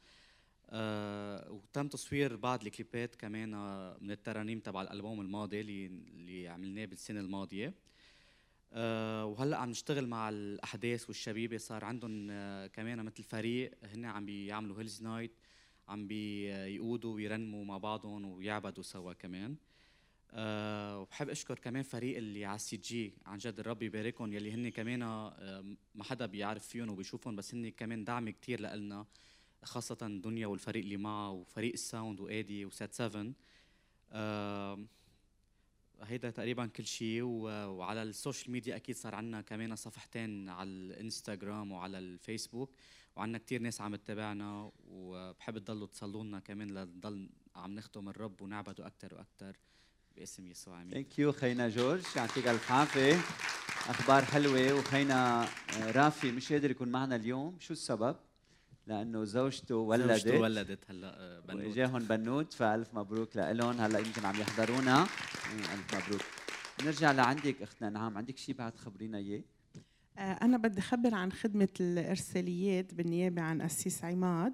آه 0.69 1.51
وتم 1.51 1.87
تصوير 1.87 2.35
بعض 2.35 2.65
الكليبات 2.65 3.15
كمان 3.15 3.53
آه، 3.53 3.97
من 4.01 4.11
الترانيم 4.11 4.59
تبع 4.59 4.81
الألبوم 4.81 5.21
الماضي 5.21 5.61
اللي 5.61 5.85
اللي 5.85 6.47
عملناه 6.47 6.85
بالسنة 6.85 7.19
الماضية. 7.19 7.67
آه 7.67 7.73
وهلأ 8.71 9.57
عم 9.57 9.69
نشتغل 9.69 10.07
مع 10.07 10.29
الأحداث 10.29 11.07
والشبيبه 11.07 11.57
صار 11.57 11.85
عندهم 11.85 12.27
آه 12.31 12.67
كمان 12.67 13.05
مثل 13.05 13.23
فريق 13.23 13.71
هن 13.83 14.05
عم 14.05 14.25
بيعملوا 14.25 14.79
هيلز 14.79 15.03
night 15.03 15.31
عم 15.87 16.07
بيقودوا 16.07 17.15
ويرنموا 17.15 17.65
مع 17.65 17.77
بعضهم 17.77 18.25
ويعبدوا 18.25 18.83
سوا 18.83 19.13
كمان. 19.13 19.55
أه 20.31 20.99
وبحب 20.99 21.29
أشكر 21.29 21.59
كمان 21.59 21.83
فريق 21.83 22.17
اللي 22.17 22.45
على 22.45 22.55
ال 22.55 22.77
CG 22.77 23.13
عن 23.25 23.37
جد 23.37 23.59
الرب 23.59 23.83
يباركهم 23.83 24.33
يلي 24.33 24.51
هن 24.51 24.69
كمان 24.69 24.99
ما 25.95 26.03
حدا 26.03 26.25
بيعرف 26.25 26.67
فيهم 26.67 26.89
وبيشوفهم 26.89 27.35
بس 27.35 27.53
هن 27.55 27.69
كمان 27.69 28.03
دعم 28.03 28.29
كتير 28.29 28.61
لنا 28.61 29.05
خاصة 29.63 29.95
دنيا 30.23 30.47
والفريق 30.47 30.83
اللي 30.83 30.97
معها 30.97 31.29
وفريق 31.29 31.73
ال 31.73 31.81
sound 31.81 32.19
وآدي 32.19 32.65
و 32.65 32.93
SAT-7 32.93 33.33
أه 34.11 34.85
هيدا 36.03 36.29
تقريبا 36.29 36.65
كل 36.65 36.85
شيء 36.85 37.21
وعلى 37.23 38.03
ال 38.03 38.10
social 38.10 38.51
media 38.51 38.75
أكيد 38.75 38.95
صار 38.95 39.15
عندنا 39.15 39.41
كمان 39.41 39.75
صفحتين 39.75 40.49
على 40.49 40.69
الإنستغرام 40.69 41.71
وعلى 41.71 41.99
الفيسبوك 41.99 42.71
وعندنا 43.15 43.37
كثير 43.37 43.61
ناس 43.61 43.81
عم 43.81 43.95
تتابعنا 43.95 44.71
وبحب 44.89 45.57
تضلوا 45.57 45.87
تصلوا 45.87 46.23
لنا 46.23 46.39
كمان 46.39 46.67
لنضل 46.67 47.29
عم 47.55 47.75
نخدم 47.75 48.09
الرب 48.09 48.41
ونعبده 48.41 48.87
أكثر 48.87 49.13
وأكثر 49.15 49.57
باسم 50.15 50.47
يسوع 50.47 50.81
آمين. 50.81 50.91
ثانك 50.93 51.19
يو 51.19 51.31
خينا 51.31 51.69
جورج 51.69 52.03
يعطيك 52.15 52.47
ألف 52.47 52.71
عافية. 52.71 53.15
أخبار 53.89 54.25
حلوة 54.25 54.73
وخينا 54.73 55.43
آه، 55.43 55.91
رافي 55.91 56.31
مش 56.31 56.53
قادر 56.53 56.71
يكون 56.71 56.89
معنا 56.89 57.15
اليوم. 57.15 57.57
شو 57.59 57.73
السبب؟ 57.73 58.15
لأنه 58.87 59.23
زوجته 59.23 59.75
ولدت 59.75 60.11
زوجته 60.11 60.39
ولدت. 60.39 60.79
هلا 60.89 61.19
آه، 61.19 61.39
بنوت. 61.39 61.65
وإجاهم 61.65 61.99
بنوت 61.99 62.53
فألف 62.53 62.93
مبروك 62.93 63.37
لهم 63.37 63.81
هلا 63.81 63.99
يمكن 63.99 64.25
عم 64.25 64.35
يحضرونا. 64.35 65.01
ألف 65.73 65.95
مبروك. 65.95 66.21
نرجع 66.85 67.11
لعندك 67.11 67.61
اختنا 67.61 67.89
نعم. 67.89 68.17
عندك 68.17 68.37
شيء 68.37 68.55
بعد 68.55 68.75
خبرينا 68.77 69.17
إياه؟ 69.17 69.43
آه، 70.17 70.21
أنا 70.21 70.57
بدي 70.57 70.79
أخبر 70.79 71.13
عن 71.15 71.31
خدمة 71.31 71.69
الإرساليات 71.79 72.93
بالنيابة 72.93 73.41
عن 73.41 73.61
أسيس 73.61 74.03
عماد. 74.03 74.53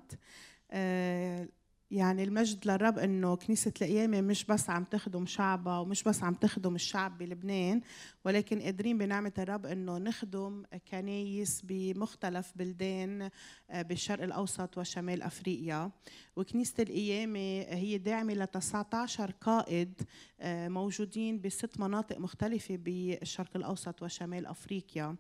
آه، 0.72 1.48
يعني 1.94 2.24
المجد 2.24 2.68
للرب 2.68 3.00
إنه 3.00 3.36
كنيسة 3.36 3.74
القيامة 3.82 4.22
مش 4.22 4.46
بس 4.46 4.70
عم 4.70 4.84
تخدم 4.84 5.26
شعبها 5.26 5.80
ومش 5.80 6.04
بس 6.04 6.24
عم 6.24 6.34
تخدم 6.34 6.76
الشعب 6.76 7.18
بلبنان 7.18 7.82
ولكن 8.26 8.62
قادرين 8.62 8.98
بنعمة 8.98 9.32
الرب 9.38 9.66
إنه 9.66 9.98
نخدم 9.98 10.64
كنايس 10.92 11.62
بمختلف 11.62 12.52
بلدان 12.56 13.30
آه، 13.70 13.82
بالشرق 13.82 14.24
الأوسط 14.24 14.78
وشمال 14.78 15.22
أفريقيا. 15.22 15.92
وكنيسة 16.36 16.74
القيامة 16.84 17.40
هي 17.70 17.98
داعمة 17.98 18.34
ل 18.34 18.48
19 18.48 19.32
قائد 19.42 20.02
آه، 20.40 20.68
موجودين 20.68 21.42
بست 21.42 21.80
مناطق 21.80 22.20
مختلفة 22.20 22.76
بالشرق 22.76 23.50
الأوسط 23.56 24.02
وشمال 24.04 24.46
أفريقيا. 24.46 25.16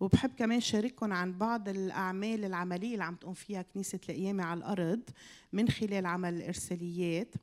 وبحب 0.00 0.30
كمان 0.38 0.60
شارككم 0.60 1.12
عن 1.12 1.38
بعض 1.38 1.68
الأعمال 1.68 2.44
العملية 2.44 2.92
اللي 2.92 3.04
عم 3.04 3.14
تقوم 3.14 3.34
فيها 3.34 3.62
كنيسة 3.62 4.00
القيامة 4.08 4.44
على 4.44 4.58
الأرض 4.58 5.02
من 5.52 5.68
خلال 5.68 6.06
عمل 6.16 6.34
الارساليات 6.34 7.34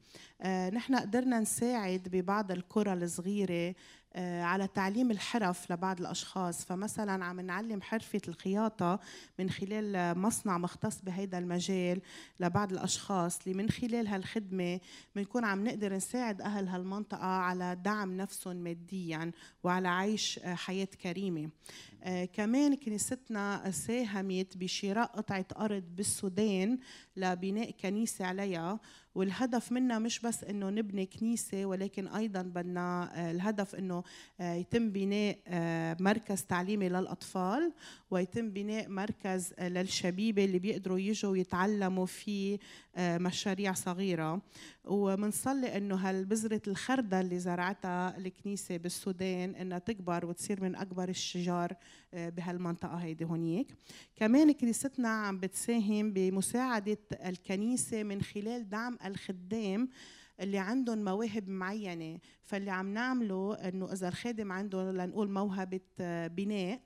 آه، 0.42 0.70
نحن 0.70 0.96
قدرنا 0.96 1.40
نساعد 1.40 2.08
ببعض 2.12 2.52
القرى 2.52 2.94
الصغيرة 2.94 3.76
على 4.16 4.68
تعليم 4.68 5.12
الحرف 5.12 5.72
لبعض 5.72 6.00
الأشخاص. 6.00 6.66
فمثلا 6.66 7.26
عم 7.26 7.40
نعلم 7.40 7.82
حرفة 7.82 8.22
الخياطة 8.28 9.00
من 9.40 9.50
خلال 9.50 10.18
مصنع 10.20 10.58
مختص 10.58 11.02
بهذا 11.02 11.38
المجال 11.38 12.02
لبعض 12.40 12.72
الأشخاص 12.72 13.40
اللي 13.42 13.54
من 13.64 13.70
خلال 13.70 14.08
هالخدمة 14.08 14.80
بنكون 15.16 15.46
عم 15.46 15.64
نقدر 15.64 15.94
نساعد 15.94 16.42
أهل 16.42 16.68
هالمنطقة 16.68 17.26
على 17.28 17.78
دعم 17.84 18.18
نفسهم 18.18 18.56
ماديا 18.56 19.32
وعلى 19.64 19.88
عيش 19.88 20.40
آه، 20.40 20.56
حياة 20.56 20.86
كريمة. 20.86 21.50
آه 22.04 22.26
كمان 22.26 22.76
كنيستنا 22.76 23.72
ساهمت 23.72 24.58
بشراء 24.58 25.06
قطعة 25.06 25.46
أرض 25.58 25.84
بالسودان 25.96 26.80
لبناء 27.18 27.72
كنيسة 27.72 28.26
عليها. 28.26 28.80
والهدف 29.16 29.72
منها 29.72 30.00
مش 30.00 30.20
بس 30.20 30.44
إنه 30.44 30.70
نبني 30.70 31.06
كنيسة 31.06 31.66
ولكن 31.66 32.08
أيضا 32.08 32.42
بدنا 32.42 33.12
آه، 33.16 33.32
الهدف 33.32 33.76
إنه 33.76 34.04
آه، 34.40 34.54
يتم 34.54 34.90
بناء 34.90 35.38
آه، 35.48 35.98
مركز 36.00 36.44
تعليمي 36.44 36.90
للأطفال. 36.90 37.74
ويتم 38.14 38.50
بناء 38.50 38.90
مركز 38.90 39.54
للشبيبة 39.60 40.46
اللي 40.46 40.60
بيقدروا 40.60 41.00
يجوا 41.00 41.38
يتعلموا 41.38 42.06
في 42.06 42.60
مشاريع 42.98 43.74
صغيرة. 43.74 44.42
ومنصلي 44.86 45.78
إنه 45.78 45.96
هالبذرة 45.96 46.62
الخردل 46.68 47.20
اللي 47.20 47.40
زرعتها 47.40 48.18
الكنيسة 48.18 48.78
بالسودان 48.78 49.56
إنها 49.56 49.80
تكبر 49.80 50.26
وتصير 50.26 50.64
من 50.64 50.76
أكبر 50.76 51.10
الشجار 51.10 51.74
بهالمنطقة 52.14 52.96
هيدي 52.96 53.26
هونيك. 53.26 53.76
كمان 54.16 54.52
كنيستنا 54.52 55.10
عم 55.10 55.40
بتساهم 55.40 56.14
بمساعدة 56.14 56.98
الكنيسة 57.26 58.04
من 58.04 58.22
خلال 58.22 58.70
دعم 58.70 58.98
الخدام 59.06 59.90
اللي 60.40 60.58
عندهم 60.58 61.04
مواهب 61.04 61.50
معينة. 61.50 62.20
فاللي 62.44 62.72
عم 62.72 62.94
نعمله 62.94 63.54
إنه 63.54 63.94
إذا 63.94 64.08
الخادم 64.08 64.52
عنده 64.52 64.92
لنقول 64.92 65.28
بناء 66.28 66.74
آه 66.74 66.82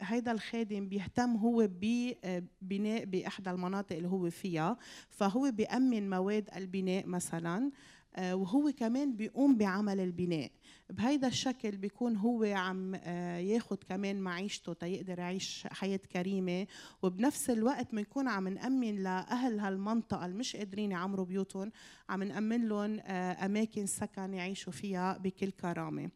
هيدا 0.00 0.32
الخادم 0.32 0.88
بيهتم 0.88 1.36
هو 1.36 1.68
ببناء 1.70 3.04
بأحدى 3.04 3.50
المناطق 3.50 3.96
اللي 3.96 4.08
هو 4.08 4.30
فيها. 4.30 4.76
فهو 5.08 5.50
بيأمن 5.50 6.10
مواد 6.10 6.48
البناء 6.56 7.06
مثلا 7.06 7.70
آه 8.16 8.36
وهو 8.36 8.72
كمان 8.72 9.16
بيقوم 9.16 9.56
بعمل 9.56 10.00
البناء. 10.00 10.50
بهيدا 10.90 11.28
الشكل 11.28 11.76
بيكون 11.76 12.16
هو 12.16 12.44
عم 12.44 12.94
آه، 12.94 13.38
ياخد 13.38 13.84
كمان 13.84 14.20
معيشته 14.20 14.72
تيقدر 14.72 15.18
يعيش 15.18 15.66
حياة 15.70 16.00
كريمة. 16.12 16.66
وبنفس 17.02 17.50
الوقت 17.50 17.94
بنكون 17.94 18.28
عم 18.28 18.48
نأمن 18.48 19.02
لأهل 19.02 19.60
هالمنطقة 19.60 20.26
اللي 20.26 20.36
مش 20.36 20.56
قادرين 20.56 20.90
يعمروا 20.90 21.26
بيوتهم 21.26 21.72
عم 22.08 22.22
نأمن 22.22 22.68
لهم 22.68 23.00
آه، 23.00 23.46
أماكن 23.46 23.86
سكن 23.86 24.34
يعيشوا 24.34 24.72
فيها 24.72 25.18
بكل 25.18 25.50
كرامة. 25.50 26.10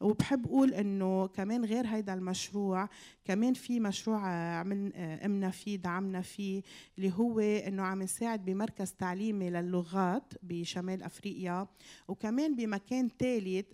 وبحب 0.00 0.46
أقول 0.46 0.74
إنه 0.74 1.26
كمان 1.26 1.64
غير 1.64 1.86
هيدا 1.86 2.14
المشروع 2.14 2.88
كمان 3.24 3.54
في 3.54 3.80
مشروع 3.80 4.32
آه، 4.32 4.54
عمل 4.54 4.92
قمنا 5.22 5.50
فيه 5.50 5.76
دعمنا 5.76 6.20
فيه 6.20 6.62
اللي 6.98 7.12
هو 7.12 7.40
إنه 7.40 7.82
عم 7.82 8.02
نساعد 8.02 8.44
بمركز 8.44 8.92
تعليمي 8.92 9.50
للغات 9.50 10.34
بشمال 10.42 11.02
أفريقيا. 11.02 11.66
وكمان 12.08 12.56
بمكان 12.56 13.08
ثالث 13.18 13.66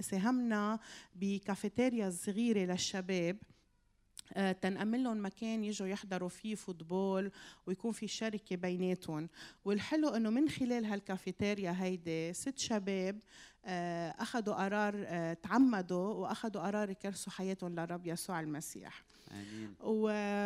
ساهمنا 0.00 0.78
بكافيتيريا 1.14 2.10
صغيرة 2.10 2.72
للشباب. 2.72 3.36
آه، 4.32 4.52
تنأمن 4.52 5.02
لهم 5.02 5.24
مكان 5.26 5.64
يجوا 5.64 5.86
يحضروا 5.86 6.28
فيه 6.28 6.54
football 6.54 7.30
ويكون 7.66 7.92
في 7.92 8.08
شركة 8.08 8.56
بيناتهم. 8.56 9.28
والحلو 9.64 10.08
إنه 10.08 10.30
من 10.30 10.48
خلال 10.48 10.84
هالكافيتيريا 10.84 11.76
هيدي 11.78 12.32
ست 12.32 12.58
شباب 12.58 13.20
آه، 13.66 14.14
أخذوا 14.18 14.54
قرار 14.54 14.94
آه، 15.06 15.32
تعمدوا 15.32 16.12
وأخذوا 16.12 16.62
قرار 16.62 16.90
يكرسوا 16.90 17.32
حياتهم 17.32 17.72
للرب 17.72 18.06
يسوع 18.06 18.40
المسيح. 18.40 19.04
آمين. 19.32 19.74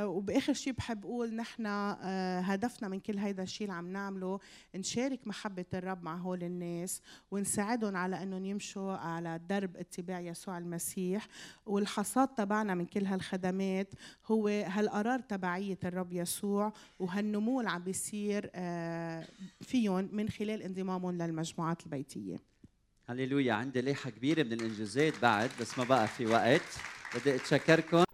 وبآخر 0.06 0.52
شيء 0.52 0.72
بحب 0.72 1.04
أقول 1.04 1.34
نحن 1.34 1.66
آه، 1.66 2.40
هدفنا 2.40 2.88
من 2.88 3.00
كل 3.00 3.18
هيدا 3.18 3.42
الشيء 3.42 3.66
اللي 3.66 3.78
عم 3.78 3.92
نعمله 3.92 4.40
نشارك 4.74 5.26
محبة 5.26 5.64
الرب 5.74 6.02
مع 6.02 6.16
هول 6.16 6.42
الناس 6.42 7.02
ونساعدهم 7.30 7.96
على 7.96 8.22
إنهم 8.22 8.44
يمشوا 8.44 8.92
على 8.92 9.40
درب 9.48 9.76
اتباع 9.76 10.20
يسوع 10.20 10.58
المسيح. 10.58 11.26
والحصاد 11.66 12.28
تبعنا 12.28 12.74
من 12.74 12.86
كل 12.86 13.06
هالخدمات 13.06 13.94
هو 14.26 14.48
هالقرار 14.48 15.20
تبعية 15.20 15.78
الرب 15.84 16.12
يسوع 16.12 16.72
وهالنمو 16.98 17.60
اللي 17.60 17.70
عم 17.70 17.82
بيصير 17.82 18.50
فيهم 19.60 20.08
من 20.12 20.28
خلال 20.28 20.62
انضمامهم 20.62 21.22
للمجموعات 21.22 21.86
البيتية. 21.86 22.49
هللويا. 23.10 23.52
عندي 23.52 23.80
ليحة 23.80 24.10
كبيرة 24.10 24.42
من 24.42 24.52
الإنجازات 24.52 25.12
بعد 25.22 25.50
بس 25.60 25.78
ما 25.78 25.84
بقى 25.84 26.08
في 26.08 26.26
وقت. 26.26 26.60
بدي 27.14 27.34
أتشكركم. 27.34 28.09